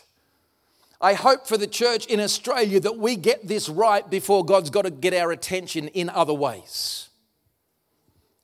I 1.01 1.15
hope 1.15 1.47
for 1.47 1.57
the 1.57 1.67
church 1.67 2.07
in 2.07 2.21
Australia 2.21 2.79
that 2.81 2.99
we 2.99 3.17
get 3.17 3.49
this 3.49 3.69
right 3.71 4.09
before 4.09 4.45
God's 4.45 4.69
got 4.69 4.83
to 4.83 4.91
get 4.91 5.15
our 5.15 5.33
attention 5.33 5.89
in 5.89 6.11
other 6.11 6.35
ways. 6.35 7.09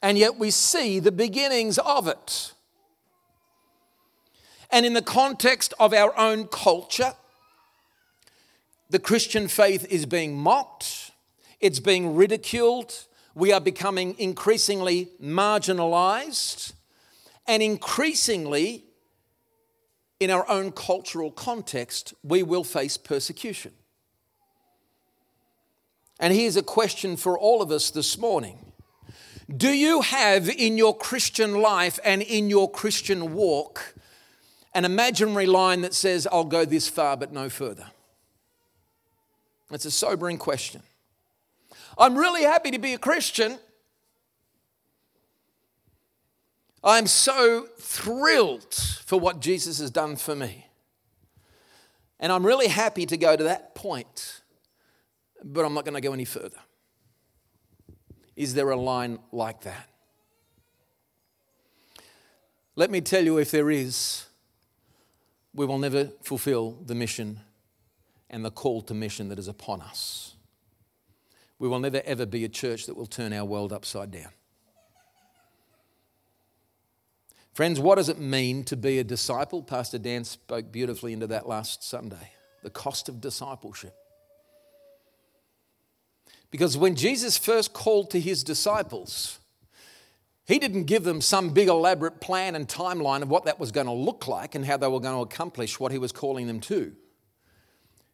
And 0.01 0.17
yet 0.17 0.37
we 0.37 0.51
see 0.51 0.99
the 0.99 1.13
beginnings 1.13 1.79
of 1.79 2.09
it. 2.09 2.55
And 4.71 4.87
in 4.87 4.95
the 4.95 5.03
context 5.03 5.75
of 5.79 5.93
our 5.93 6.17
own 6.19 6.49
culture, 6.49 7.15
the 8.89 8.99
Christian 8.99 9.49
faith 9.49 9.87
is 9.91 10.07
being 10.07 10.37
mocked, 10.37 11.11
it's 11.61 11.81
being 11.81 12.17
ridiculed, 12.17 13.05
we 13.35 13.53
are 13.53 13.61
becoming 13.61 14.15
increasingly 14.19 15.11
marginalized, 15.23 16.73
and 17.47 17.63
increasingly 17.63 18.86
in 20.19 20.31
our 20.31 20.49
own 20.49 20.73
cultural 20.73 21.31
context, 21.31 22.15
we 22.23 22.43
will 22.43 22.65
face 22.65 22.97
persecution. 22.97 23.73
And 26.19 26.33
here's 26.33 26.57
a 26.57 26.63
question 26.63 27.17
for 27.17 27.39
all 27.39 27.61
of 27.61 27.71
us 27.71 27.91
this 27.91 28.17
morning 28.17 28.59
Do 29.55 29.69
you 29.69 30.01
have 30.01 30.49
in 30.49 30.79
your 30.79 30.97
Christian 30.97 31.61
life 31.61 31.99
and 32.05 32.23
in 32.23 32.49
your 32.49 32.71
Christian 32.71 33.35
walk 33.35 33.95
an 34.75 34.85
imaginary 34.85 35.47
line 35.47 35.83
that 35.83 35.95
says, 35.95 36.27
I'll 36.31 36.45
go 36.45 36.65
this 36.65 36.89
far 36.89 37.17
but 37.17 37.33
no 37.33 37.49
further? 37.49 37.87
That's 39.71 39.85
a 39.85 39.91
sobering 39.91 40.39
question. 40.39 40.83
I'm 41.99 42.17
really 42.17 42.43
happy 42.43 42.71
to 42.71 42.79
be 42.79 42.93
a 42.93 42.99
Christian. 42.99 43.59
I'm 46.87 47.09
so 47.09 47.67
thrilled 47.81 48.73
for 49.05 49.19
what 49.19 49.41
Jesus 49.41 49.81
has 49.81 49.91
done 49.91 50.15
for 50.15 50.37
me. 50.37 50.69
And 52.21 52.33
I'm 52.33 52.47
really 52.47 52.69
happy 52.69 53.07
to 53.07 53.17
go 53.17 53.35
to 53.35 53.43
that 53.43 53.75
point, 53.75 54.41
but 55.43 55.65
I'm 55.65 55.75
not 55.75 55.85
going 55.85 55.97
to 55.97 56.01
go 56.01 56.13
any 56.13 56.25
further. 56.25 56.61
Is 58.37 58.55
there 58.55 58.71
a 58.71 58.77
line 58.77 59.19
like 59.33 59.63
that? 59.63 59.89
Let 62.77 62.91
me 62.91 63.01
tell 63.01 63.25
you 63.25 63.39
if 63.39 63.51
there 63.51 63.71
is, 63.71 64.27
we 65.53 65.67
will 65.67 65.79
never 65.79 66.11
fulfill 66.23 66.79
the 66.87 66.95
mission 66.95 67.41
and 68.31 68.45
the 68.45 68.51
call 68.51 68.81
to 68.83 68.95
mission 68.95 69.29
that 69.31 69.41
is 69.41 69.49
upon 69.49 69.81
us. 69.81 70.37
We 71.59 71.69
will 71.69 71.81
never 71.81 72.01
ever 72.05 72.27
be 72.27 72.45
a 72.45 72.49
church 72.49 72.87
that 72.87 72.97
will 72.97 73.07
turn 73.07 73.33
our 73.33 73.45
world 73.45 73.73
upside 73.73 74.13
down. 74.13 74.36
Friends, 77.57 77.81
what 77.81 77.95
does 77.95 78.11
it 78.11 78.19
mean 78.19 78.65
to 78.65 78.77
be 78.77 78.99
a 78.99 79.03
disciple? 79.03 79.63
Pastor 79.63 79.97
Dan 79.97 80.25
spoke 80.25 80.71
beautifully 80.71 81.15
into 81.15 81.27
that 81.29 81.49
last 81.49 81.83
Sunday. 81.83 82.33
The 82.63 82.69
cost 82.69 83.09
of 83.09 83.19
discipleship. 83.19 83.95
Because 86.51 86.77
when 86.77 86.97
Jesus 86.97 87.39
first 87.39 87.73
called 87.73 88.11
to 88.11 88.21
his 88.21 88.45
disciples, 88.45 89.39
he 90.45 90.59
didn't 90.59 90.85
give 90.85 91.05
them 91.05 91.23
some 91.23 91.49
big 91.49 91.69
elaborate 91.69 92.21
plan 92.21 92.57
and 92.57 92.69
timeline 92.69 93.23
of 93.23 93.31
what 93.31 93.47
that 93.47 93.59
was 93.59 93.73
going 93.73 93.87
to 93.87 93.93
look 93.95 94.29
like 94.29 94.55
and 94.55 94.67
how 94.67 94.77
they 94.77 94.87
were 94.87 95.01
going 95.01 95.17
to 95.17 95.23
accomplish 95.23 95.81
what 95.81 95.93
he 95.93 95.99
was 95.99 96.13
calling 96.13 96.47
them 96.49 96.61
to. 96.61 96.93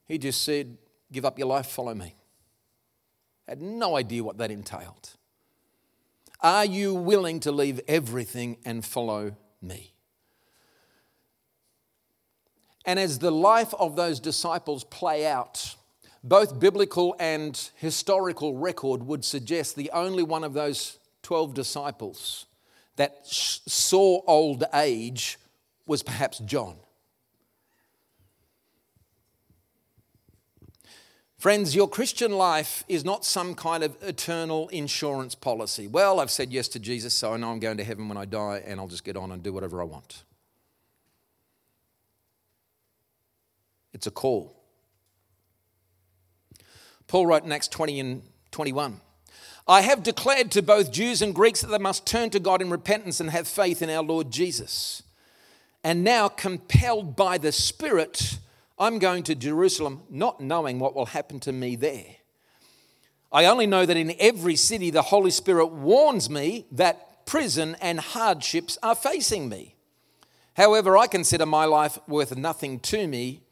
He 0.06 0.18
just 0.18 0.42
said, 0.42 0.78
Give 1.10 1.24
up 1.24 1.36
your 1.36 1.48
life, 1.48 1.66
follow 1.66 1.96
me. 1.96 2.14
Had 3.48 3.60
no 3.60 3.96
idea 3.96 4.22
what 4.22 4.38
that 4.38 4.52
entailed. 4.52 5.16
Are 6.42 6.64
you 6.64 6.94
willing 6.94 7.38
to 7.40 7.52
leave 7.52 7.80
everything 7.86 8.58
and 8.64 8.84
follow 8.84 9.36
me? 9.60 9.92
And 12.84 12.98
as 12.98 13.20
the 13.20 13.30
life 13.30 13.72
of 13.74 13.94
those 13.94 14.18
disciples 14.18 14.82
play 14.82 15.24
out, 15.24 15.76
both 16.24 16.58
biblical 16.58 17.14
and 17.20 17.56
historical 17.76 18.56
record 18.56 19.04
would 19.04 19.24
suggest 19.24 19.76
the 19.76 19.90
only 19.92 20.24
one 20.24 20.42
of 20.42 20.52
those 20.52 20.98
12 21.22 21.54
disciples 21.54 22.46
that 22.96 23.18
saw 23.24 24.20
old 24.26 24.64
age 24.74 25.38
was 25.86 26.02
perhaps 26.02 26.38
John. 26.38 26.76
Friends, 31.42 31.74
your 31.74 31.88
Christian 31.88 32.30
life 32.30 32.84
is 32.86 33.04
not 33.04 33.24
some 33.24 33.56
kind 33.56 33.82
of 33.82 33.96
eternal 34.00 34.68
insurance 34.68 35.34
policy. 35.34 35.88
Well, 35.88 36.20
I've 36.20 36.30
said 36.30 36.52
yes 36.52 36.68
to 36.68 36.78
Jesus, 36.78 37.14
so 37.14 37.34
I 37.34 37.36
know 37.36 37.50
I'm 37.50 37.58
going 37.58 37.78
to 37.78 37.82
heaven 37.82 38.08
when 38.08 38.16
I 38.16 38.26
die, 38.26 38.62
and 38.64 38.78
I'll 38.78 38.86
just 38.86 39.02
get 39.02 39.16
on 39.16 39.32
and 39.32 39.42
do 39.42 39.52
whatever 39.52 39.80
I 39.80 39.84
want. 39.84 40.22
It's 43.92 44.06
a 44.06 44.12
call. 44.12 44.54
Paul 47.08 47.26
wrote 47.26 47.42
in 47.42 47.50
Acts 47.50 47.66
20 47.66 47.98
and 47.98 48.22
21 48.52 49.00
I 49.66 49.80
have 49.80 50.04
declared 50.04 50.52
to 50.52 50.62
both 50.62 50.92
Jews 50.92 51.22
and 51.22 51.34
Greeks 51.34 51.62
that 51.62 51.72
they 51.72 51.78
must 51.78 52.06
turn 52.06 52.30
to 52.30 52.38
God 52.38 52.62
in 52.62 52.70
repentance 52.70 53.18
and 53.18 53.30
have 53.30 53.48
faith 53.48 53.82
in 53.82 53.90
our 53.90 54.04
Lord 54.04 54.30
Jesus. 54.30 55.02
And 55.82 56.04
now, 56.04 56.28
compelled 56.28 57.16
by 57.16 57.36
the 57.36 57.50
Spirit, 57.50 58.38
I'm 58.78 58.98
going 58.98 59.22
to 59.24 59.34
Jerusalem 59.34 60.02
not 60.10 60.40
knowing 60.40 60.78
what 60.78 60.94
will 60.94 61.06
happen 61.06 61.40
to 61.40 61.52
me 61.52 61.76
there. 61.76 62.16
I 63.30 63.46
only 63.46 63.66
know 63.66 63.86
that 63.86 63.96
in 63.96 64.14
every 64.18 64.56
city 64.56 64.90
the 64.90 65.02
Holy 65.02 65.30
Spirit 65.30 65.66
warns 65.66 66.28
me 66.28 66.66
that 66.72 67.24
prison 67.26 67.76
and 67.80 68.00
hardships 68.00 68.76
are 68.82 68.94
facing 68.94 69.48
me. 69.48 69.74
However, 70.54 70.98
I 70.98 71.06
consider 71.06 71.46
my 71.46 71.64
life 71.64 71.98
worth 72.06 72.36
nothing 72.36 72.80
to 72.80 73.06
me 73.06 73.42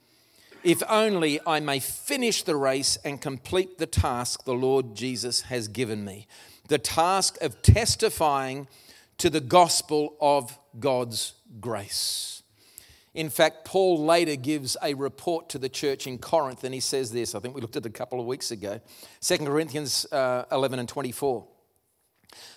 if 0.62 0.82
only 0.88 1.40
I 1.46 1.60
may 1.60 1.78
finish 1.78 2.42
the 2.42 2.56
race 2.56 2.98
and 3.04 3.20
complete 3.20 3.78
the 3.78 3.86
task 3.86 4.44
the 4.44 4.52
Lord 4.52 4.94
Jesus 4.94 5.42
has 5.42 5.68
given 5.68 6.04
me 6.04 6.26
the 6.70 6.78
task 6.78 7.36
of 7.42 7.60
testifying 7.62 8.68
to 9.18 9.28
the 9.28 9.40
gospel 9.40 10.16
of 10.20 10.56
God's 10.78 11.34
grace. 11.60 12.39
In 13.14 13.28
fact, 13.28 13.64
Paul 13.64 14.04
later 14.04 14.36
gives 14.36 14.76
a 14.82 14.94
report 14.94 15.48
to 15.50 15.58
the 15.58 15.68
church 15.68 16.06
in 16.06 16.18
Corinth, 16.18 16.62
and 16.62 16.72
he 16.72 16.80
says 16.80 17.10
this. 17.10 17.34
I 17.34 17.40
think 17.40 17.54
we 17.54 17.60
looked 17.60 17.76
at 17.76 17.84
it 17.84 17.88
a 17.88 17.92
couple 17.92 18.20
of 18.20 18.26
weeks 18.26 18.52
ago 18.52 18.80
2 19.20 19.38
Corinthians 19.38 20.06
uh, 20.12 20.44
11 20.52 20.78
and 20.78 20.88
24. 20.88 21.46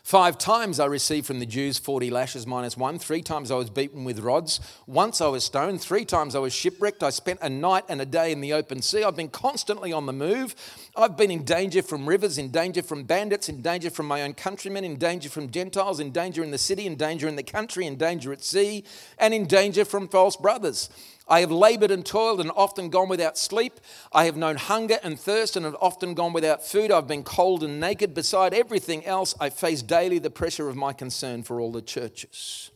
Five 0.04 0.38
times 0.38 0.80
I 0.80 0.86
received 0.86 1.26
from 1.26 1.40
the 1.40 1.46
Jews 1.46 1.78
40 1.78 2.10
lashes 2.10 2.46
minus 2.46 2.76
one. 2.76 3.00
Three 3.00 3.22
times 3.22 3.52
I 3.52 3.56
was 3.56 3.70
beaten 3.70 4.04
with 4.04 4.20
rods. 4.20 4.60
Once 4.86 5.22
I 5.22 5.28
was 5.28 5.46
stoned. 5.46 5.82
Three 5.82 6.04
times 6.04 6.36
I 6.36 6.40
was 6.40 6.54
shipwrecked. 6.54 7.02
I 7.04 7.10
spent 7.10 7.40
a 7.42 7.50
night 7.50 7.86
and 7.88 8.02
a 8.02 8.06
day 8.06 8.32
in 8.32 8.42
the 8.42 8.54
open 8.54 8.82
sea. 8.82 9.04
I've 9.04 9.16
been 9.16 9.30
constantly 9.30 9.94
on 9.94 10.06
the 10.06 10.14
move. 10.14 10.56
I've 10.96 11.16
been 11.16 11.32
in 11.32 11.46
danger 11.46 11.82
from 11.82 12.08
rivers, 12.08 12.38
in 12.38 12.52
danger 12.52 12.84
from 12.84 13.04
bandits, 13.04 13.48
in 13.48 13.62
danger 13.62 13.90
from 13.90 14.08
my 14.08 14.24
own 14.24 14.34
countrymen, 14.34 14.84
in 14.84 14.98
danger 14.98 15.30
from 15.30 15.50
Gentiles, 15.50 16.00
in 16.00 16.12
danger 16.12 16.44
in 16.44 16.52
the 16.52 16.58
city, 16.58 16.86
in 16.86 16.96
danger 16.96 17.28
in 17.28 17.38
the 17.38 17.44
country, 17.44 17.88
in 17.88 17.96
danger 17.96 18.34
at 18.34 18.44
sea, 18.44 18.84
and 19.18 19.34
in 19.34 19.46
danger 19.46 19.86
from 19.86 20.08
false 20.08 20.36
brothers. 20.36 20.90
I 21.28 21.40
have 21.40 21.52
labored 21.52 21.92
and 21.92 22.06
toiled 22.06 22.42
and 22.42 22.52
often 22.56 22.90
gone 22.90 23.10
without 23.10 23.38
sleep. 23.38 23.80
I 24.12 24.26
have 24.26 24.36
known 24.36 24.58
hunger 24.58 24.98
and 25.04 25.20
thirst 25.20 25.56
and 25.56 25.66
have 25.66 25.78
often 25.80 26.14
gone 26.14 26.34
without 26.34 26.66
food. 26.66 26.92
I've 26.92 27.08
been 27.08 27.24
cold 27.24 27.64
and 27.64 27.80
naked. 27.80 28.14
Beside 28.14 28.54
everything 28.54 29.06
else, 29.06 29.34
I 29.40 29.50
face 29.50 29.82
daily 29.82 30.20
the 30.20 30.30
pressure 30.30 30.68
of 30.68 30.76
my 30.76 30.94
concern 30.94 31.44
for 31.44 31.62
all 31.62 31.72
the 31.72 31.82
churches. 31.82 32.72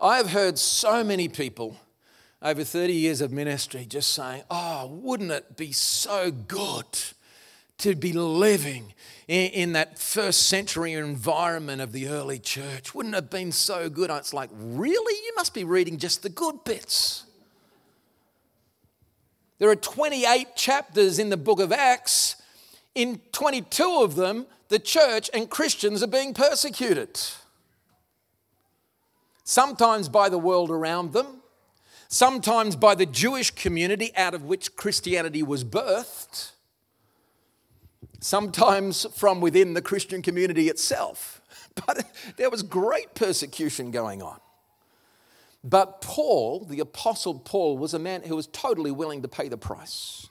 I 0.00 0.16
have 0.16 0.30
heard 0.30 0.58
so 0.58 1.04
many 1.04 1.28
people 1.28 1.76
over 2.42 2.64
30 2.64 2.92
years 2.92 3.20
of 3.20 3.30
ministry 3.30 3.84
just 3.84 4.12
saying, 4.12 4.42
Oh, 4.50 4.88
wouldn't 4.88 5.30
it 5.30 5.56
be 5.56 5.70
so 5.70 6.32
good 6.32 6.98
to 7.82 7.96
be 7.96 8.12
living 8.12 8.94
in, 9.26 9.50
in, 9.50 9.72
that 9.72 9.98
first 9.98 10.46
century 10.46 10.92
environment 10.92 11.82
of 11.82 11.90
the 11.90 12.06
early 12.06 12.38
church. 12.38 12.94
Wouldn't 12.94 13.14
have 13.14 13.28
been 13.28 13.50
so 13.50 13.90
good? 13.90 14.08
It's 14.08 14.32
like, 14.32 14.50
really? 14.52 15.14
You 15.26 15.32
must 15.34 15.52
be 15.52 15.64
reading 15.64 15.98
just 15.98 16.22
the 16.22 16.28
good 16.28 16.62
bits. 16.64 17.24
There 19.58 19.68
are 19.68 19.76
28 19.76 20.54
chapters 20.54 21.18
in 21.18 21.28
the 21.28 21.36
book 21.36 21.58
of 21.58 21.72
Acts. 21.72 22.36
In 22.94 23.20
22 23.32 24.00
of 24.02 24.14
them, 24.14 24.46
the 24.68 24.78
church 24.78 25.28
and 25.34 25.50
Christians 25.50 26.04
are 26.04 26.08
being 26.08 26.34
persecuted. 26.34 27.20
Sometimes 29.42 30.08
by 30.08 30.28
the 30.28 30.38
world 30.38 30.70
around 30.70 31.14
them, 31.14 31.42
sometimes 32.06 32.76
by 32.76 32.94
the 32.94 33.06
Jewish 33.06 33.50
community 33.50 34.12
out 34.16 34.34
of 34.34 34.44
which 34.44 34.76
Christianity 34.76 35.42
was 35.42 35.64
birthed 35.64 36.51
sometimes 38.22 39.04
from 39.14 39.40
within 39.40 39.74
the 39.74 39.82
Christian 39.82 40.22
community 40.22 40.68
itself. 40.68 41.40
But 41.86 42.04
there 42.36 42.50
was 42.50 42.62
great 42.62 43.14
persecution 43.14 43.92
going 43.92 44.20
on. 44.20 44.38
But 45.64 46.02
Paul, 46.02 46.66
the 46.66 46.80
Apostle 46.80 47.38
Paul, 47.38 47.78
was 47.78 47.94
a 47.94 47.98
man 47.98 48.22
who 48.24 48.36
was 48.36 48.46
totally 48.48 48.90
willing 48.90 49.22
to 49.22 49.28
pay 49.28 49.48
the 49.48 49.56
price. 49.56 50.28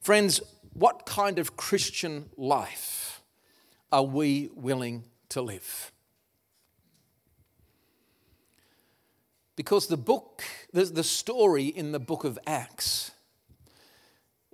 Friends, 0.00 0.40
what 0.72 1.04
kind 1.04 1.40
of 1.40 1.56
Christian 1.56 2.30
life 2.36 3.22
are 3.90 4.04
we 4.04 4.50
willing 4.54 5.02
to 5.30 5.42
live? 5.42 5.90
Because 9.56 9.88
the 9.88 9.96
book, 9.96 10.44
the 10.72 11.02
story 11.02 11.64
in 11.64 11.90
the 11.90 11.98
book 11.98 12.22
of 12.22 12.38
Acts 12.46 13.10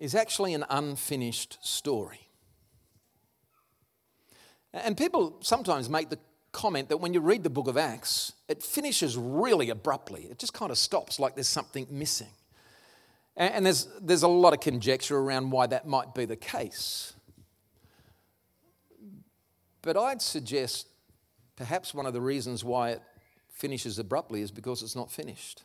is 0.04 0.14
actually 0.14 0.52
an 0.52 0.66
unfinished 0.68 1.56
story. 1.62 2.28
And 4.74 4.98
people 4.98 5.38
sometimes 5.40 5.88
make 5.88 6.10
the 6.10 6.18
comment 6.52 6.90
that 6.90 6.98
when 6.98 7.14
you 7.14 7.20
read 7.20 7.42
the 7.42 7.48
book 7.48 7.68
of 7.68 7.78
Acts, 7.78 8.32
it 8.46 8.62
finishes 8.62 9.16
really 9.16 9.70
abruptly. 9.70 10.24
It 10.30 10.38
just 10.38 10.52
kind 10.52 10.70
of 10.70 10.76
stops 10.76 11.18
like 11.18 11.36
there's 11.36 11.48
something 11.48 11.86
missing. 11.90 12.28
And 13.34 13.64
there's, 13.64 13.88
there's 13.98 14.22
a 14.22 14.28
lot 14.28 14.52
of 14.52 14.60
conjecture 14.60 15.16
around 15.16 15.50
why 15.50 15.66
that 15.68 15.88
might 15.88 16.14
be 16.14 16.26
the 16.26 16.36
case. 16.36 17.14
But 19.80 19.96
I'd 19.96 20.20
suggest 20.20 20.86
perhaps 21.56 21.94
one 21.94 22.04
of 22.04 22.12
the 22.12 22.20
reasons 22.20 22.62
why 22.62 22.90
it 22.90 23.02
finishes 23.48 23.98
abruptly 23.98 24.42
is 24.42 24.50
because 24.50 24.82
it's 24.82 24.94
not 24.94 25.10
finished. 25.10 25.62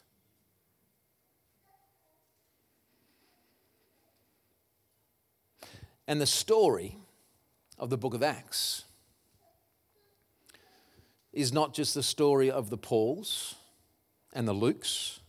And 6.10 6.20
the 6.20 6.26
story 6.26 6.96
of 7.78 7.92
the 7.92 7.98
book 7.98 8.16
of 8.16 8.24
Acts 8.24 8.86
is 11.32 11.54
not 11.54 11.76
just 11.76 11.94
the 11.94 12.02
story 12.02 12.50
of 12.50 12.72
the 12.72 12.80
Pauls 12.80 13.54
and 14.34 14.48
the 14.48 14.54
Lukes 14.56 15.20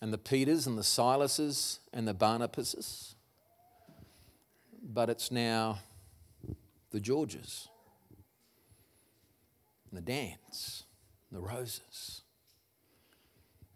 and 0.00 0.12
the 0.12 0.18
Peters 0.18 0.66
and 0.66 0.76
the 0.76 0.82
Silases 0.82 1.78
and 1.92 2.08
the 2.08 2.12
Barnabases, 2.12 3.14
but 4.82 5.08
it's 5.08 5.30
now 5.30 5.78
the 6.90 6.98
Georges 6.98 7.68
and 9.88 9.96
the 9.96 10.02
Dans, 10.02 10.82
and 11.30 11.40
the 11.40 11.46
Roses, 11.46 12.22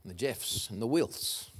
and 0.02 0.10
the 0.10 0.16
Jeffs 0.16 0.68
and 0.68 0.82
the 0.82 0.86
Wills 0.88 1.51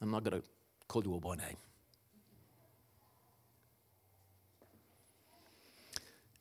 I'm 0.00 0.10
not 0.10 0.24
going 0.24 0.40
to 0.40 0.48
call 0.88 1.04
you 1.04 1.12
all 1.12 1.20
by 1.20 1.36
name. 1.36 1.46
Eh? 1.48 1.54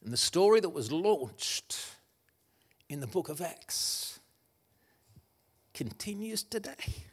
And 0.03 0.13
the 0.13 0.17
story 0.17 0.59
that 0.61 0.69
was 0.69 0.91
launched 0.91 1.77
in 2.87 3.01
the 3.01 3.07
book 3.07 3.29
of 3.29 3.41
Acts 3.41 4.19
continues 5.73 6.41
today. 6.41 7.05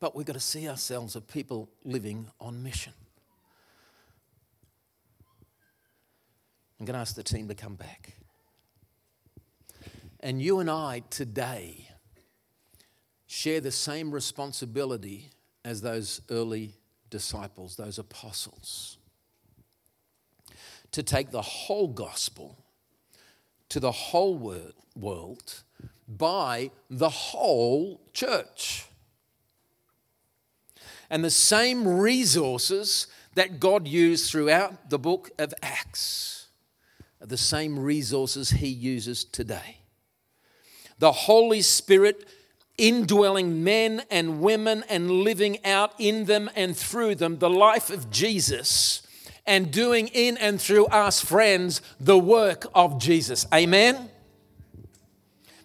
But 0.00 0.14
we've 0.14 0.26
got 0.26 0.34
to 0.34 0.40
see 0.40 0.68
ourselves 0.68 1.16
as 1.16 1.22
people 1.22 1.70
living 1.82 2.28
on 2.38 2.62
mission. 2.62 2.92
I'm 6.78 6.84
going 6.84 6.94
to 6.94 7.00
ask 7.00 7.14
the 7.14 7.22
team 7.22 7.48
to 7.48 7.54
come 7.54 7.74
back. 7.74 8.18
And 10.24 10.40
you 10.40 10.58
and 10.58 10.70
I 10.70 11.02
today 11.10 11.86
share 13.26 13.60
the 13.60 13.70
same 13.70 14.10
responsibility 14.10 15.28
as 15.66 15.82
those 15.82 16.22
early 16.30 16.76
disciples, 17.10 17.76
those 17.76 17.98
apostles, 17.98 18.96
to 20.92 21.02
take 21.02 21.30
the 21.30 21.42
whole 21.42 21.88
gospel 21.88 22.56
to 23.68 23.78
the 23.78 23.92
whole 23.92 24.56
world 24.96 25.62
by 26.08 26.70
the 26.88 27.10
whole 27.10 28.00
church. 28.14 28.86
And 31.10 31.22
the 31.22 31.30
same 31.30 31.86
resources 31.86 33.08
that 33.34 33.60
God 33.60 33.86
used 33.86 34.30
throughout 34.30 34.88
the 34.88 34.98
book 34.98 35.32
of 35.38 35.52
Acts 35.62 36.48
are 37.20 37.26
the 37.26 37.36
same 37.36 37.78
resources 37.78 38.52
He 38.52 38.68
uses 38.68 39.22
today 39.22 39.80
the 41.04 41.12
Holy 41.12 41.60
Spirit 41.60 42.26
indwelling 42.78 43.62
men 43.62 44.02
and 44.10 44.40
women 44.40 44.82
and 44.88 45.10
living 45.10 45.62
out 45.62 45.92
in 45.98 46.24
them 46.24 46.48
and 46.56 46.74
through 46.74 47.14
them 47.14 47.38
the 47.40 47.50
life 47.50 47.90
of 47.90 48.10
Jesus 48.10 49.02
and 49.44 49.70
doing 49.70 50.08
in 50.08 50.38
and 50.38 50.58
through 50.58 50.86
us, 50.86 51.20
friends, 51.20 51.82
the 52.00 52.18
work 52.18 52.64
of 52.74 52.98
Jesus. 52.98 53.46
Amen? 53.52 54.08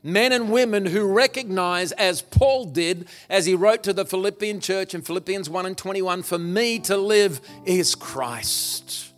Men 0.04 0.34
and 0.34 0.52
women 0.52 0.86
who 0.86 1.06
recognize, 1.06 1.94
as 1.94 2.22
Paul 2.22 2.66
did 2.66 3.08
as 3.30 3.46
he 3.46 3.56
wrote 3.56 3.82
to 3.84 3.94
the 3.94 4.04
Philippian 4.04 4.60
church 4.60 4.94
in 4.94 5.04
Philippians 5.04 5.50
1 5.50 5.66
and 5.66 5.78
21, 5.78 6.24
for 6.24 6.38
me 6.38 6.80
to 6.80 6.98
live 6.98 7.40
is 7.64 7.96
Christ 7.96 9.14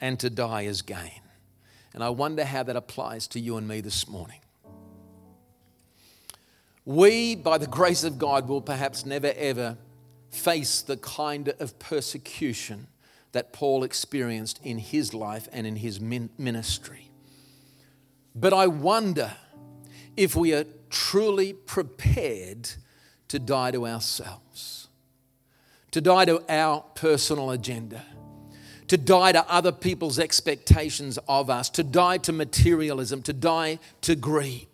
and 0.00 0.16
to 0.20 0.30
die 0.30 0.62
is 0.62 0.82
gain. 0.82 1.22
And 1.92 2.04
I 2.04 2.10
wonder 2.10 2.44
how 2.44 2.62
that 2.62 2.76
applies 2.76 3.26
to 3.26 3.40
you 3.40 3.56
and 3.56 3.66
me 3.66 3.80
this 3.80 4.06
morning 4.06 4.38
we, 6.84 7.34
by 7.34 7.58
the 7.58 7.66
grace 7.66 8.04
of 8.04 8.18
God, 8.18 8.48
will 8.48 8.60
perhaps 8.60 9.04
never 9.04 9.32
ever 9.36 9.76
face 10.30 10.80
the 10.80 10.96
kind 10.96 11.48
of 11.58 11.78
persecution 11.78 12.86
that 13.32 13.52
Paul 13.52 13.84
experienced 13.84 14.60
in 14.64 14.78
his 14.78 15.14
life 15.14 15.48
and 15.52 15.66
in 15.66 15.76
his 15.76 16.00
ministry. 16.00 17.10
But 18.34 18.52
I 18.52 18.66
wonder 18.66 19.32
if 20.16 20.34
we 20.34 20.52
are 20.54 20.64
truly 20.88 21.52
prepared 21.52 22.70
to 23.28 23.38
die 23.38 23.70
to 23.70 23.86
ourselves, 23.86 24.88
to 25.92 26.00
die 26.00 26.24
to 26.24 26.42
our 26.48 26.80
personal 26.94 27.50
agenda, 27.50 28.04
to 28.88 28.96
die 28.96 29.32
to 29.32 29.48
other 29.48 29.70
people's 29.70 30.18
expectations 30.18 31.18
of 31.28 31.50
us, 31.50 31.70
to 31.70 31.84
die 31.84 32.18
to 32.18 32.32
materialism, 32.32 33.22
to 33.22 33.32
die 33.32 33.78
to 34.00 34.16
greed 34.16 34.68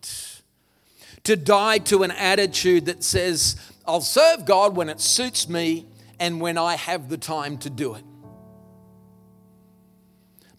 to 1.27 1.35
die 1.35 1.79
to 1.79 2.05
an 2.05 2.13
attitude 2.13 2.87
that 2.87 3.03
says, 3.03 3.57
I'll 3.85 4.01
serve 4.01 4.45
God 4.45 4.77
when 4.77 4.89
it 4.89 5.01
suits 5.01 5.49
me 5.49 5.87
and 6.21 6.41
when 6.41 6.57
I 6.57 6.77
have 6.77 7.09
the 7.09 7.19
time 7.19 7.59
to 7.59 7.71
do 7.71 7.95
it. 7.95 8.05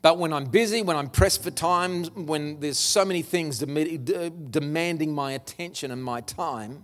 But 0.01 0.17
when 0.17 0.33
I'm 0.33 0.43
busy, 0.43 0.81
when 0.81 0.97
I'm 0.97 1.09
pressed 1.09 1.41
for 1.41 1.51
time, 1.51 2.03
when 2.25 2.59
there's 2.59 2.77
so 2.77 3.05
many 3.05 3.21
things 3.21 3.59
demanding 3.59 5.15
my 5.15 5.31
attention 5.31 5.89
and 5.89 6.03
my 6.03 6.19
time, 6.19 6.83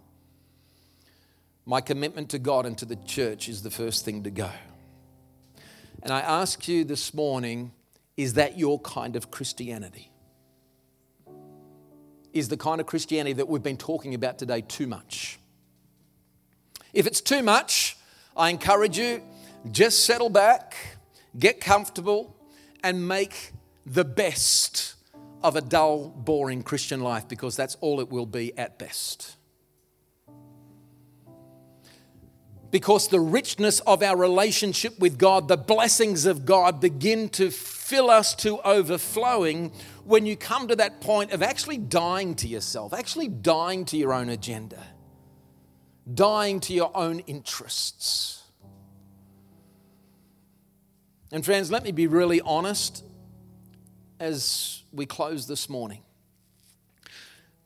my 1.66 1.82
commitment 1.82 2.30
to 2.30 2.40
God 2.40 2.66
and 2.66 2.78
to 2.78 2.86
the 2.86 2.96
church 2.96 3.50
is 3.50 3.64
the 3.64 3.72
first 3.72 4.06
thing 4.06 4.24
to 4.24 4.32
go. 4.32 4.50
And 6.02 6.14
I 6.14 6.22
ask 6.22 6.70
you 6.70 6.86
this 6.86 7.14
morning 7.14 7.74
is 8.16 8.36
that 8.36 8.58
your 8.58 8.80
kind 8.80 9.18
of 9.18 9.30
Christianity? 9.30 10.13
Is 12.34 12.50
the 12.50 12.58
kind 12.58 12.82
of 12.82 12.88
Christianity 12.88 13.34
that 13.34 13.48
we've 13.48 13.64
been 13.64 13.78
talking 13.78 14.16
about 14.16 14.40
today 14.40 14.62
too 14.62 14.88
much? 14.88 15.40
If 16.92 17.08
it's 17.08 17.22
too 17.22 17.44
much, 17.44 17.96
I 18.36 18.50
encourage 18.50 18.98
you 18.98 19.22
just 19.72 20.06
settle 20.06 20.30
back, 20.30 20.76
get 21.38 21.62
comfortable, 21.62 22.36
and 22.84 23.08
make 23.08 23.54
the 23.86 24.04
best 24.04 24.96
of 25.44 25.56
a 25.56 25.62
dull, 25.62 26.10
boring 26.10 26.64
Christian 26.64 27.02
life 27.02 27.28
because 27.28 27.56
that's 27.56 27.76
all 27.82 28.00
it 28.00 28.10
will 28.10 28.26
be 28.26 28.58
at 28.58 28.80
best. 28.80 29.36
Because 32.74 33.08
the 33.08 33.20
richness 33.20 33.82
of 33.82 34.02
our 34.02 34.18
relationship 34.18 34.98
with 34.98 35.20
God, 35.20 35.48
the 35.48 35.58
blessings 35.58 36.26
of 36.26 36.44
God 36.44 36.82
begin 36.82 37.30
to 37.30 37.52
fill 37.52 38.10
us 38.10 38.34
to 38.38 38.60
overflowing 38.62 39.72
when 40.06 40.26
you 40.26 40.36
come 40.36 40.68
to 40.70 40.76
that 40.78 41.00
point 41.00 41.34
of 41.34 41.44
actually 41.44 41.78
dying 41.78 42.34
to 42.34 42.48
yourself, 42.48 42.92
actually 42.92 43.28
dying 43.28 43.86
to 43.86 43.96
your 43.96 44.12
own 44.12 44.28
agenda, 44.28 44.84
dying 46.12 46.60
to 46.62 46.74
your 46.74 46.90
own 46.98 47.20
interests. 47.20 48.42
And, 51.32 51.46
friends, 51.46 51.70
let 51.70 51.84
me 51.84 51.92
be 51.92 52.08
really 52.08 52.42
honest 52.42 53.04
as 54.20 54.82
we 54.92 55.06
close 55.06 55.46
this 55.46 55.70
morning. 55.70 56.02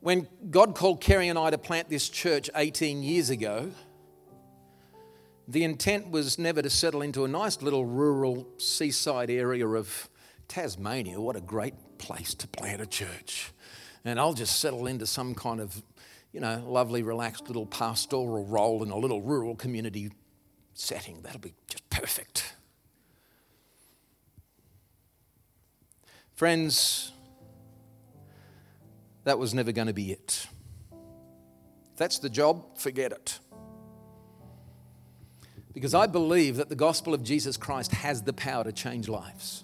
When 0.01 0.27
God 0.49 0.75
called 0.75 0.99
Kerry 0.99 1.29
and 1.29 1.39
I 1.39 1.49
to 1.51 1.57
plant 1.57 1.89
this 1.89 2.09
church 2.09 2.49
18 2.53 3.03
years 3.03 3.29
ago, 3.29 3.71
the 5.47 5.63
intent 5.63 6.11
was 6.11 6.37
never 6.37 6.61
to 6.61 6.69
settle 6.69 7.01
into 7.01 7.23
a 7.23 7.27
nice 7.27 7.61
little 7.61 7.85
rural 7.85 8.47
seaside 8.57 9.29
area 9.29 9.65
of 9.67 10.09
Tasmania. 10.47 11.21
What 11.21 11.37
a 11.37 11.41
great 11.41 11.97
place 11.97 12.33
to 12.35 12.47
plant 12.47 12.81
a 12.81 12.85
church. 12.85 13.51
And 14.03 14.19
I'll 14.19 14.33
just 14.33 14.59
settle 14.59 14.87
into 14.87 15.05
some 15.05 15.33
kind 15.35 15.61
of, 15.61 15.81
you 16.33 16.41
know, 16.41 16.63
lovely, 16.65 17.01
relaxed 17.01 17.47
little 17.47 17.65
pastoral 17.65 18.45
role 18.45 18.83
in 18.83 18.91
a 18.91 18.97
little 18.97 19.21
rural 19.21 19.55
community 19.55 20.11
setting. 20.73 21.21
That'll 21.21 21.39
be 21.39 21.53
just 21.69 21.89
perfect. 21.89 22.53
Friends, 26.35 27.11
that 29.23 29.39
was 29.39 29.53
never 29.53 29.71
going 29.71 29.87
to 29.87 29.93
be 29.93 30.11
it. 30.11 30.47
If 31.93 31.97
that's 31.97 32.19
the 32.19 32.29
job, 32.29 32.77
forget 32.77 33.11
it. 33.11 33.39
Because 35.77 35.93
I 35.93 36.07
believe 36.07 36.55
that 36.55 36.69
the 36.69 36.75
gospel 36.75 37.13
of 37.13 37.21
Jesus 37.21 37.55
Christ 37.55 37.91
has 37.91 38.23
the 38.23 38.33
power 38.33 38.63
to 38.63 38.71
change 38.71 39.07
lives. 39.07 39.63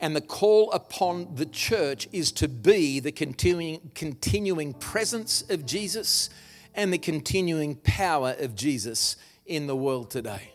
And 0.00 0.16
the 0.16 0.20
call 0.20 0.72
upon 0.72 1.36
the 1.36 1.46
church 1.46 2.08
is 2.10 2.32
to 2.32 2.48
be 2.48 2.98
the 2.98 3.12
continuing, 3.12 3.92
continuing 3.94 4.74
presence 4.74 5.44
of 5.48 5.64
Jesus 5.64 6.30
and 6.74 6.92
the 6.92 6.98
continuing 6.98 7.76
power 7.76 8.34
of 8.40 8.56
Jesus 8.56 9.14
in 9.46 9.68
the 9.68 9.76
world 9.76 10.10
today. 10.10 10.54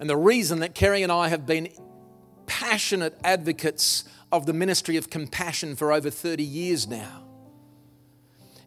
And 0.00 0.08
the 0.08 0.16
reason 0.16 0.60
that 0.60 0.74
Kerry 0.74 1.02
and 1.02 1.12
I 1.12 1.28
have 1.28 1.44
been 1.44 1.68
passionate 2.46 3.18
advocates 3.22 4.04
of 4.32 4.46
the 4.46 4.54
ministry 4.54 4.96
of 4.96 5.10
compassion 5.10 5.76
for 5.76 5.92
over 5.92 6.08
30 6.08 6.42
years 6.42 6.88
now 6.88 7.26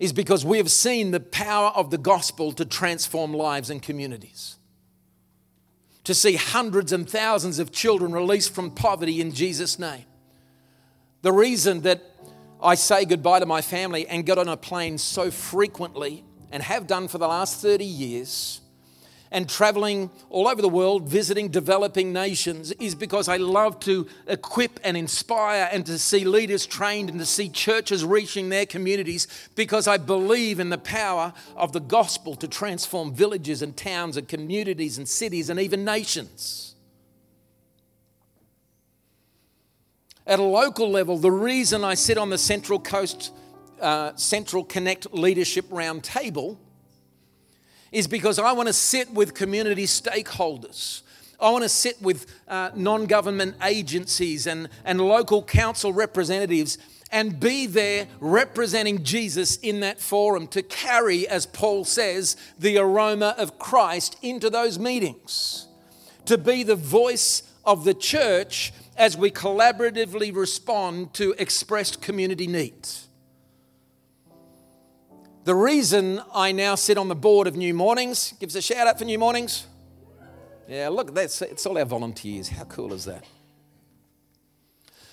is 0.04 0.12
because 0.12 0.44
we 0.44 0.58
have 0.58 0.70
seen 0.70 1.12
the 1.12 1.20
power 1.22 1.70
of 1.70 1.90
the 1.90 1.98
gospel 1.98 2.52
to 2.52 2.66
transform 2.66 3.34
lives 3.34 3.70
and 3.70 3.82
communities. 3.82 4.58
To 6.04 6.14
see 6.14 6.36
hundreds 6.36 6.92
and 6.92 7.10
thousands 7.10 7.58
of 7.58 7.72
children 7.72 8.12
released 8.12 8.54
from 8.54 8.72
poverty 8.72 9.22
in 9.22 9.32
Jesus' 9.32 9.80
name. 9.80 10.04
The 11.22 11.32
reason 11.32 11.84
that 11.84 12.02
I 12.62 12.76
say 12.76 13.06
goodbye 13.06 13.40
to 13.40 13.46
my 13.46 13.62
family 13.62 14.06
and 14.06 14.26
get 14.26 14.38
on 14.38 14.50
a 14.50 14.58
plane 14.58 14.98
so 14.98 15.32
frequently 15.32 16.26
and 16.52 16.62
have 16.62 16.86
done 16.86 17.08
for 17.08 17.18
the 17.18 17.30
last 17.30 17.62
30 17.62 17.86
years 17.86 18.60
and 19.34 19.50
traveling 19.50 20.12
all 20.30 20.48
over 20.48 20.62
the 20.62 20.70
world, 20.70 21.10
visiting 21.10 21.50
developing 21.50 22.14
nations, 22.14 22.72
is 22.74 22.94
because 22.94 23.28
I 23.28 23.38
love 23.38 23.80
to 23.82 24.08
equip 24.28 24.80
and 24.84 24.96
inspire 24.96 25.68
and 25.72 25.84
to 25.88 25.98
see 25.98 26.24
leaders 26.24 26.68
trained 26.68 27.10
and 27.10 27.20
to 27.20 27.26
see 27.26 27.50
churches 27.50 28.06
reaching 28.06 28.50
their 28.50 28.68
communities 28.68 29.28
because 29.56 29.88
I 29.88 29.98
believe 29.98 30.60
in 30.60 30.70
the 30.70 30.78
power 30.78 31.34
of 31.56 31.74
the 31.74 31.80
gospel 31.80 32.36
to 32.36 32.48
transform 32.48 33.16
villages 33.16 33.64
and 33.64 33.76
towns 33.76 34.18
and 34.18 34.28
communities 34.28 35.00
and 35.00 35.10
cities 35.10 35.50
and 35.50 35.60
even 35.60 35.84
nations. 35.84 36.76
At 40.28 40.40
a 40.40 40.44
local 40.44 40.92
level, 40.92 41.18
the 41.18 41.32
reason 41.32 41.84
I 41.84 41.96
sit 41.96 42.20
on 42.20 42.30
the 42.30 42.38
Central 42.38 42.80
Coast 42.80 43.32
uh, 43.82 44.16
Central 44.16 44.64
Connect 44.64 45.12
Leadership 45.12 45.66
Roundtable 45.70 46.58
is 47.94 48.08
because 48.08 48.40
I 48.40 48.52
want 48.52 48.68
to 48.68 48.74
sit 48.74 49.14
with 49.14 49.34
community 49.34 49.86
stakeholders. 49.86 51.04
I 51.40 51.52
want 51.52 51.64
to 51.64 51.70
sit 51.70 52.02
with 52.02 52.26
uh, 52.48 52.72
non 52.76 53.06
government 53.06 53.56
agencies 53.64 54.48
and, 54.48 54.68
and 54.84 55.00
local 55.00 55.44
council 55.44 55.94
representatives 55.94 56.78
and 57.12 57.40
be 57.40 57.68
there 57.68 58.08
representing 58.20 59.04
Jesus 59.04 59.58
in 59.58 59.82
that 59.82 60.00
forum 60.00 60.48
to 60.48 60.64
carry, 60.64 61.28
as 61.28 61.46
Paul 61.46 61.86
says, 61.86 62.36
the 62.58 62.80
aroma 62.80 63.36
of 63.38 63.60
Christ 63.60 64.18
into 64.24 64.50
those 64.50 64.80
meetings. 64.80 65.68
To 66.26 66.40
be 66.40 66.64
the 66.64 66.76
voice 66.76 67.44
of 67.64 67.84
the 67.84 67.94
church 67.94 68.74
as 68.98 69.16
we 69.16 69.30
collaboratively 69.30 70.36
respond 70.36 71.14
to 71.16 71.36
expressed 71.38 72.02
community 72.02 72.48
needs. 72.48 73.03
The 75.46 75.56
reason 75.56 76.22
I 76.34 76.54
now 76.54 76.76
sit 76.76 76.98
on 76.98 77.10
the 77.10 77.16
board 77.16 77.48
of 77.48 77.58
New 77.58 77.74
Mornings, 77.74 78.34
gives 78.40 78.56
a 78.56 78.62
shout 78.62 78.88
out 78.88 78.98
for 78.98 79.04
New 79.04 79.20
Mornings. 79.20 79.68
Yeah, 80.70 80.88
look, 80.88 81.14
that's 81.14 81.42
it's 81.42 81.66
all 81.66 81.78
our 81.78 81.84
volunteers. 81.84 82.48
How 82.48 82.64
cool 82.64 82.94
is 82.94 83.04
that? 83.04 83.26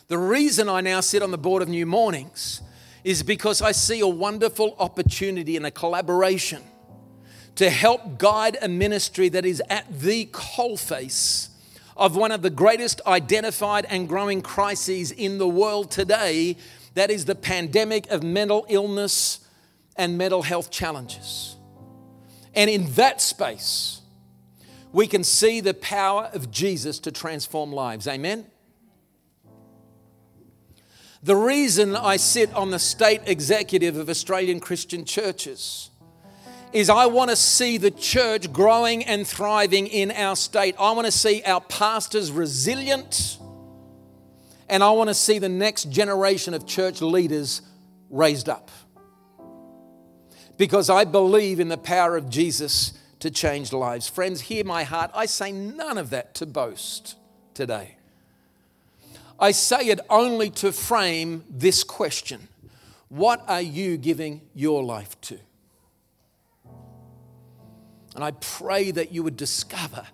The 0.07 0.19
reason 0.19 0.69
I 0.69 0.83
now 0.83 1.01
sit 1.01 1.25
on 1.25 1.33
the 1.33 1.38
board 1.38 1.62
of 1.62 1.69
New 1.69 1.85
Mornings 1.85 2.62
is 3.03 3.25
because 3.25 3.61
I 3.61 3.73
see 3.73 3.99
a 3.99 4.07
wonderful 4.07 4.77
opportunity 4.79 5.57
and 5.57 5.66
a 5.66 5.71
collaboration 5.73 6.62
to 7.57 7.69
help 7.69 8.19
guide 8.19 8.57
a 8.62 8.69
ministry 8.69 9.29
that 9.31 9.45
is 9.45 9.61
at 9.69 9.87
the 10.01 10.27
coalface 10.27 11.49
of 11.97 12.14
one 12.14 12.31
of 12.31 12.43
the 12.43 12.51
greatest 12.51 13.01
identified 13.05 13.85
and 13.87 14.09
growing 14.09 14.43
crises 14.43 15.11
in 15.11 15.38
the 15.38 15.49
world 15.49 15.90
today 15.90 16.57
that 16.95 17.11
is 17.11 17.25
the 17.25 17.35
pandemic 17.35 18.09
of 18.12 18.23
mental 18.23 18.64
illness 18.69 19.40
and 20.00 20.16
mental 20.16 20.40
health 20.40 20.70
challenges. 20.70 21.56
And 22.54 22.70
in 22.70 22.90
that 22.92 23.20
space, 23.20 24.00
we 24.92 25.06
can 25.06 25.22
see 25.22 25.60
the 25.60 25.74
power 25.74 26.30
of 26.32 26.50
Jesus 26.50 26.98
to 27.00 27.12
transform 27.12 27.70
lives. 27.70 28.08
Amen? 28.08 28.46
The 31.22 31.36
reason 31.36 31.94
I 31.94 32.16
sit 32.16 32.52
on 32.54 32.70
the 32.70 32.78
state 32.78 33.20
executive 33.26 33.98
of 33.98 34.08
Australian 34.08 34.58
Christian 34.58 35.04
churches 35.04 35.90
is 36.72 36.88
I 36.88 37.04
want 37.04 37.28
to 37.28 37.36
see 37.36 37.76
the 37.76 37.90
church 37.90 38.50
growing 38.54 39.04
and 39.04 39.26
thriving 39.26 39.86
in 39.86 40.10
our 40.12 40.34
state. 40.34 40.76
I 40.78 40.92
want 40.92 41.05
to 41.05 41.12
see 41.12 41.42
our 41.42 41.61
pastors 41.61 42.32
resilient, 42.32 43.38
and 44.66 44.82
I 44.82 44.92
want 44.92 45.09
to 45.09 45.14
see 45.14 45.38
the 45.38 45.48
next 45.51 45.90
generation 45.90 46.55
of 46.55 46.64
church 46.64 47.03
leaders 47.03 47.61
raised 48.09 48.48
up 48.48 48.70
because 50.61 50.90
I 50.90 51.04
believe 51.04 51.58
in 51.58 51.68
the 51.68 51.78
power 51.78 52.18
of 52.18 52.28
Jesus 52.28 52.92
to 53.20 53.30
change 53.30 53.72
lives. 53.72 54.11
Friends, 54.11 54.42
hear 54.42 54.62
my 54.62 54.82
heart. 54.82 55.11
I 55.14 55.24
say 55.24 55.52
none 55.52 55.96
of 55.96 56.11
that 56.11 56.34
to 56.34 56.44
boast 56.44 57.16
today. 57.54 57.96
I 59.38 59.52
say 59.52 59.86
it 59.86 60.00
only 60.11 60.50
to 60.50 60.70
frame 60.70 61.44
this 61.48 61.82
question 61.82 62.46
What 63.08 63.42
are 63.48 63.62
you 63.62 63.96
giving 63.96 64.42
your 64.54 64.84
life 64.84 65.18
to? 65.22 65.38
And 68.14 68.22
I 68.22 68.32
pray 68.32 68.90
that 68.90 69.12
you 69.12 69.22
would 69.22 69.38
discover 69.38 70.08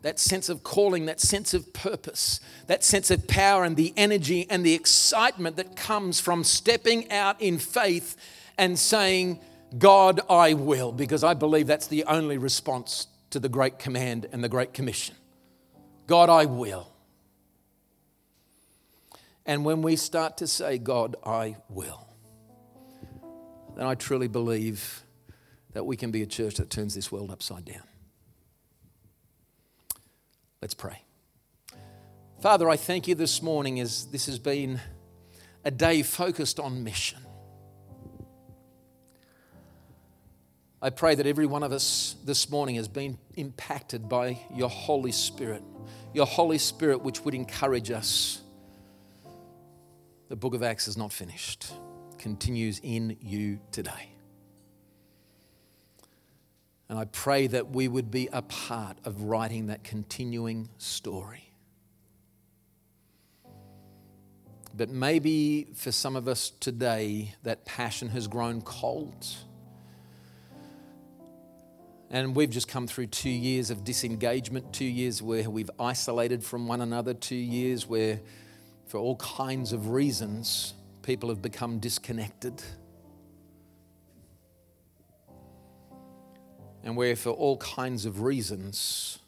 that 0.00 0.18
sense 0.18 0.48
of 0.48 0.64
calling, 0.64 1.06
that 1.06 1.20
sense 1.20 1.54
of 1.54 1.72
purpose, 1.72 2.40
that 2.66 2.82
sense 2.82 3.12
of 3.12 3.28
power 3.28 3.62
and 3.62 3.76
the 3.76 3.94
energy 3.96 4.48
and 4.50 4.66
the 4.66 4.74
excitement 4.74 5.54
that 5.58 5.76
comes 5.76 6.18
from 6.18 6.42
stepping 6.42 7.08
out 7.12 7.40
in 7.40 7.56
faith 7.56 8.16
and 8.58 8.76
saying, 8.76 9.38
God, 9.78 10.20
I 10.28 10.54
will, 10.54 10.92
because 10.92 11.24
I 11.24 11.34
believe 11.34 11.66
that's 11.66 11.86
the 11.86 12.04
only 12.04 12.38
response 12.38 13.06
to 13.30 13.40
the 13.40 13.48
Great 13.48 13.78
Command 13.78 14.26
and 14.32 14.44
the 14.44 14.48
Great 14.48 14.74
Commission. 14.74 15.14
God, 16.06 16.28
I 16.28 16.44
will. 16.44 16.92
And 19.46 19.64
when 19.64 19.82
we 19.82 19.96
start 19.96 20.36
to 20.38 20.46
say, 20.46 20.78
God, 20.78 21.16
I 21.24 21.56
will, 21.68 22.06
then 23.76 23.86
I 23.86 23.94
truly 23.94 24.28
believe 24.28 25.02
that 25.72 25.86
we 25.86 25.96
can 25.96 26.10
be 26.10 26.22
a 26.22 26.26
church 26.26 26.56
that 26.56 26.70
turns 26.70 26.94
this 26.94 27.10
world 27.10 27.30
upside 27.30 27.64
down. 27.64 27.82
Let's 30.60 30.74
pray. 30.74 31.02
Father, 32.40 32.68
I 32.68 32.76
thank 32.76 33.08
you 33.08 33.14
this 33.14 33.42
morning 33.42 33.80
as 33.80 34.06
this 34.06 34.26
has 34.26 34.38
been 34.38 34.80
a 35.64 35.70
day 35.70 36.02
focused 36.02 36.60
on 36.60 36.84
mission. 36.84 37.20
I 40.84 40.90
pray 40.90 41.14
that 41.14 41.28
every 41.28 41.46
one 41.46 41.62
of 41.62 41.70
us 41.70 42.16
this 42.24 42.50
morning 42.50 42.74
has 42.74 42.88
been 42.88 43.16
impacted 43.36 44.08
by 44.08 44.40
your 44.52 44.68
Holy 44.68 45.12
Spirit, 45.12 45.62
your 46.12 46.26
Holy 46.26 46.58
Spirit, 46.58 47.02
which 47.02 47.24
would 47.24 47.34
encourage 47.34 47.92
us. 47.92 48.42
The 50.28 50.34
book 50.34 50.54
of 50.54 50.62
Acts 50.64 50.88
is 50.88 50.96
not 50.96 51.12
finished, 51.12 51.72
continues 52.18 52.80
in 52.82 53.16
you 53.20 53.60
today. 53.70 54.10
And 56.88 56.98
I 56.98 57.04
pray 57.04 57.46
that 57.46 57.70
we 57.70 57.86
would 57.86 58.10
be 58.10 58.28
a 58.32 58.42
part 58.42 58.98
of 59.04 59.22
writing 59.22 59.68
that 59.68 59.84
continuing 59.84 60.68
story. 60.78 61.52
But 64.74 64.88
maybe 64.88 65.68
for 65.76 65.92
some 65.92 66.16
of 66.16 66.26
us 66.26 66.50
today, 66.50 67.36
that 67.44 67.64
passion 67.64 68.08
has 68.08 68.26
grown 68.26 68.62
cold. 68.62 69.24
And 72.12 72.36
we've 72.36 72.50
just 72.50 72.68
come 72.68 72.86
through 72.86 73.08
two 73.08 73.30
years 73.30 73.70
of 73.70 73.82
disengagement, 73.82 74.72
two 74.72 74.84
years 74.84 75.20
where 75.20 75.50
we've 75.50 75.70
isolated 75.80 76.44
from 76.44 76.68
one 76.68 76.80
another, 76.80 77.14
two 77.14 77.34
years 77.34 77.88
where, 77.88 78.20
for 78.86 78.98
all 78.98 79.16
kinds 79.16 79.72
of 79.72 79.88
reasons, 79.88 80.74
people 81.02 81.28
have 81.30 81.42
become 81.42 81.80
disconnected. 81.80 82.62
and 86.82 86.96
where, 86.96 87.14
for 87.16 87.30
all 87.30 87.56
kinds 87.58 88.06
of 88.06 88.22
reasons, 88.22 89.18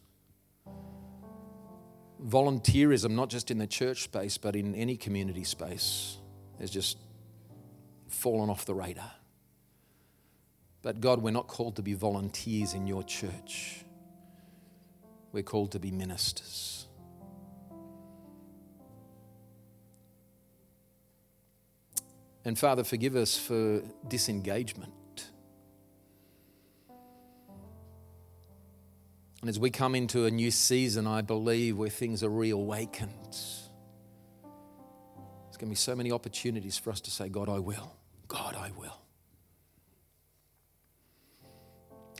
volunteerism, 2.27 3.11
not 3.11 3.31
just 3.31 3.51
in 3.51 3.59
the 3.59 3.67
church 3.67 4.03
space, 4.03 4.39
but 4.39 4.57
in 4.57 4.75
any 4.75 4.97
community 4.97 5.45
space, 5.45 6.19
has 6.59 6.71
just 6.71 6.99
fallen 8.09 8.51
off 8.51 8.65
the 8.65 8.75
radar. 8.75 9.13
But 10.85 11.01
God, 11.01 11.23
we're 11.23 11.31
not 11.31 11.47
called 11.49 11.77
to 11.77 11.83
be 11.83 11.95
volunteers 11.95 12.75
in 12.75 12.87
your 12.87 13.03
church. 13.03 13.87
We're 15.33 15.43
called 15.43 15.73
to 15.73 15.79
be 15.79 15.91
ministers. 15.91 16.87
And 22.45 22.59
Father, 22.59 22.85
forgive 22.85 23.17
us 23.17 23.39
for 23.39 23.83
disengagement. 24.07 25.31
And 29.41 29.49
as 29.49 29.59
we 29.59 29.71
come 29.71 29.95
into 29.95 30.27
a 30.27 30.31
new 30.31 30.51
season, 30.51 31.07
I 31.07 31.23
believe 31.23 31.79
where 31.79 31.89
things 31.89 32.23
are 32.23 32.29
reawakened, 32.29 33.11
there's 33.31 33.71
going 35.57 35.61
to 35.61 35.67
be 35.67 35.75
so 35.77 35.97
many 35.97 36.13
opportunities 36.13 36.77
for 36.77 36.91
us 36.91 37.01
to 37.01 37.11
say, 37.11 37.31
God, 37.31 37.49
I 37.49 37.59
will. 37.59 37.97
God, 38.29 38.55
I 38.55 38.71
will. 38.77 39.04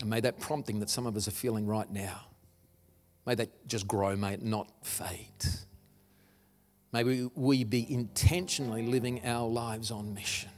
And 0.05 0.11
may 0.11 0.21
that 0.21 0.39
prompting 0.39 0.81
that 0.81 0.91
some 0.91 1.07
of 1.07 1.17
us 1.17 1.29
are 1.29 1.31
feeling 1.31 1.67
right 1.67 1.91
now, 1.91 2.27
may 3.27 3.35
that 3.37 3.67
just 3.67 3.89
grow, 3.89 4.15
may 4.17 4.35
it 4.35 4.43
not 4.43 4.71
fade. 4.83 5.47
May 6.93 7.05
we, 7.05 7.31
we 7.35 7.65
be 7.65 7.91
intentionally 7.91 8.83
living 8.83 9.25
our 9.25 9.49
lives 9.49 9.91
on 9.91 10.13
mission, 10.13 10.51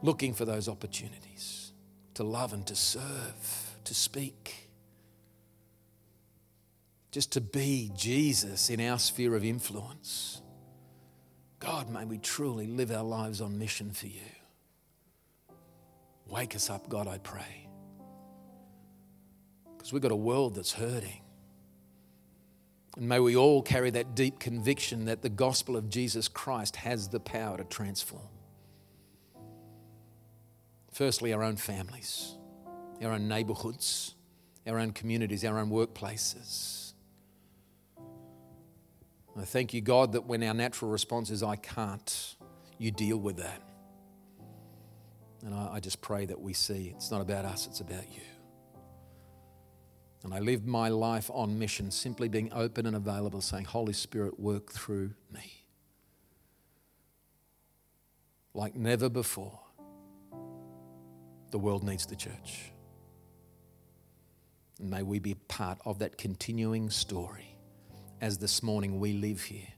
looking 0.00 0.32
for 0.32 0.46
those 0.46 0.66
opportunities 0.66 1.72
to 2.14 2.24
love 2.24 2.54
and 2.54 2.66
to 2.66 2.74
serve 2.74 3.76
to 3.84 3.94
speak, 3.94 4.70
just 7.10 7.32
to 7.32 7.42
be 7.42 7.90
Jesus 7.94 8.70
in 8.70 8.80
our 8.80 8.98
sphere 8.98 9.34
of 9.34 9.44
influence. 9.44 10.40
God, 11.58 11.90
may 11.90 12.06
we 12.06 12.16
truly 12.16 12.66
live 12.66 12.90
our 12.90 13.04
lives 13.04 13.42
on 13.42 13.58
mission 13.58 13.90
for 13.90 14.06
you. 14.06 14.39
Wake 16.30 16.54
us 16.54 16.70
up, 16.70 16.88
God, 16.88 17.08
I 17.08 17.18
pray. 17.18 17.68
Because 19.76 19.92
we've 19.92 20.02
got 20.02 20.12
a 20.12 20.16
world 20.16 20.54
that's 20.54 20.72
hurting. 20.72 21.20
And 22.96 23.08
may 23.08 23.18
we 23.20 23.36
all 23.36 23.62
carry 23.62 23.90
that 23.90 24.14
deep 24.14 24.38
conviction 24.38 25.06
that 25.06 25.22
the 25.22 25.28
gospel 25.28 25.76
of 25.76 25.88
Jesus 25.88 26.28
Christ 26.28 26.76
has 26.76 27.08
the 27.08 27.20
power 27.20 27.56
to 27.56 27.64
transform. 27.64 28.28
Firstly, 30.92 31.32
our 31.32 31.42
own 31.42 31.56
families 31.56 32.36
our 33.02 33.12
own 33.12 33.28
neighborhoods, 33.28 34.14
our 34.66 34.78
own 34.78 34.92
communities, 34.92 35.44
our 35.44 35.58
own 35.58 35.70
workplaces. 35.70 36.92
I 39.38 39.44
thank 39.44 39.72
you, 39.72 39.80
God, 39.80 40.12
that 40.12 40.26
when 40.26 40.42
our 40.42 40.52
natural 40.52 40.90
response 40.90 41.30
is, 41.30 41.42
I 41.42 41.56
can't, 41.56 42.36
you 42.78 42.90
deal 42.90 43.16
with 43.16 43.38
that. 43.38 43.62
And 45.44 45.54
I, 45.54 45.74
I 45.74 45.80
just 45.80 46.00
pray 46.00 46.26
that 46.26 46.40
we 46.40 46.52
see 46.52 46.92
it's 46.94 47.10
not 47.10 47.20
about 47.20 47.44
us, 47.44 47.66
it's 47.66 47.80
about 47.80 48.10
you. 48.12 48.22
And 50.22 50.34
I 50.34 50.38
live 50.38 50.66
my 50.66 50.88
life 50.88 51.30
on 51.32 51.58
mission, 51.58 51.90
simply 51.90 52.28
being 52.28 52.52
open 52.52 52.84
and 52.84 52.94
available, 52.94 53.40
saying, 53.40 53.64
Holy 53.64 53.94
Spirit, 53.94 54.38
work 54.38 54.70
through 54.70 55.14
me. 55.32 55.64
Like 58.52 58.74
never 58.74 59.08
before, 59.08 59.58
the 61.50 61.58
world 61.58 61.82
needs 61.84 62.04
the 62.04 62.16
church. 62.16 62.72
And 64.78 64.90
may 64.90 65.02
we 65.02 65.18
be 65.20 65.34
part 65.34 65.78
of 65.86 66.00
that 66.00 66.18
continuing 66.18 66.90
story 66.90 67.56
as 68.20 68.36
this 68.38 68.62
morning 68.62 69.00
we 69.00 69.14
live 69.14 69.42
here 69.42 69.68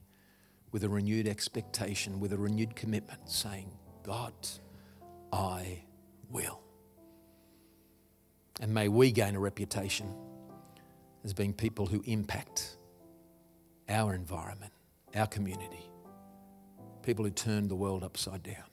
with 0.71 0.83
a 0.83 0.89
renewed 0.89 1.27
expectation, 1.27 2.19
with 2.19 2.33
a 2.33 2.37
renewed 2.37 2.75
commitment, 2.75 3.29
saying, 3.29 3.69
God, 4.03 4.33
I 5.33 5.81
will. 6.29 6.61
And 8.61 8.71
may 8.73 8.87
we 8.87 9.11
gain 9.11 9.35
a 9.35 9.39
reputation 9.39 10.13
as 11.23 11.33
being 11.33 11.53
people 11.53 11.87
who 11.87 12.03
impact 12.05 12.77
our 13.89 14.13
environment, 14.13 14.71
our 15.15 15.25
community, 15.25 15.89
people 17.01 17.25
who 17.25 17.31
turn 17.31 17.67
the 17.67 17.75
world 17.75 18.03
upside 18.03 18.43
down. 18.43 18.63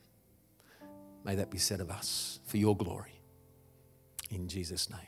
May 1.25 1.35
that 1.37 1.51
be 1.51 1.59
said 1.59 1.81
of 1.81 1.91
us 1.91 2.41
for 2.45 2.59
your 2.59 2.77
glory. 2.77 3.23
In 4.31 4.47
Jesus' 4.47 4.91
name, 4.91 5.01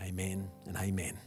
amen 0.00 0.48
and 0.66 0.76
amen. 0.76 1.18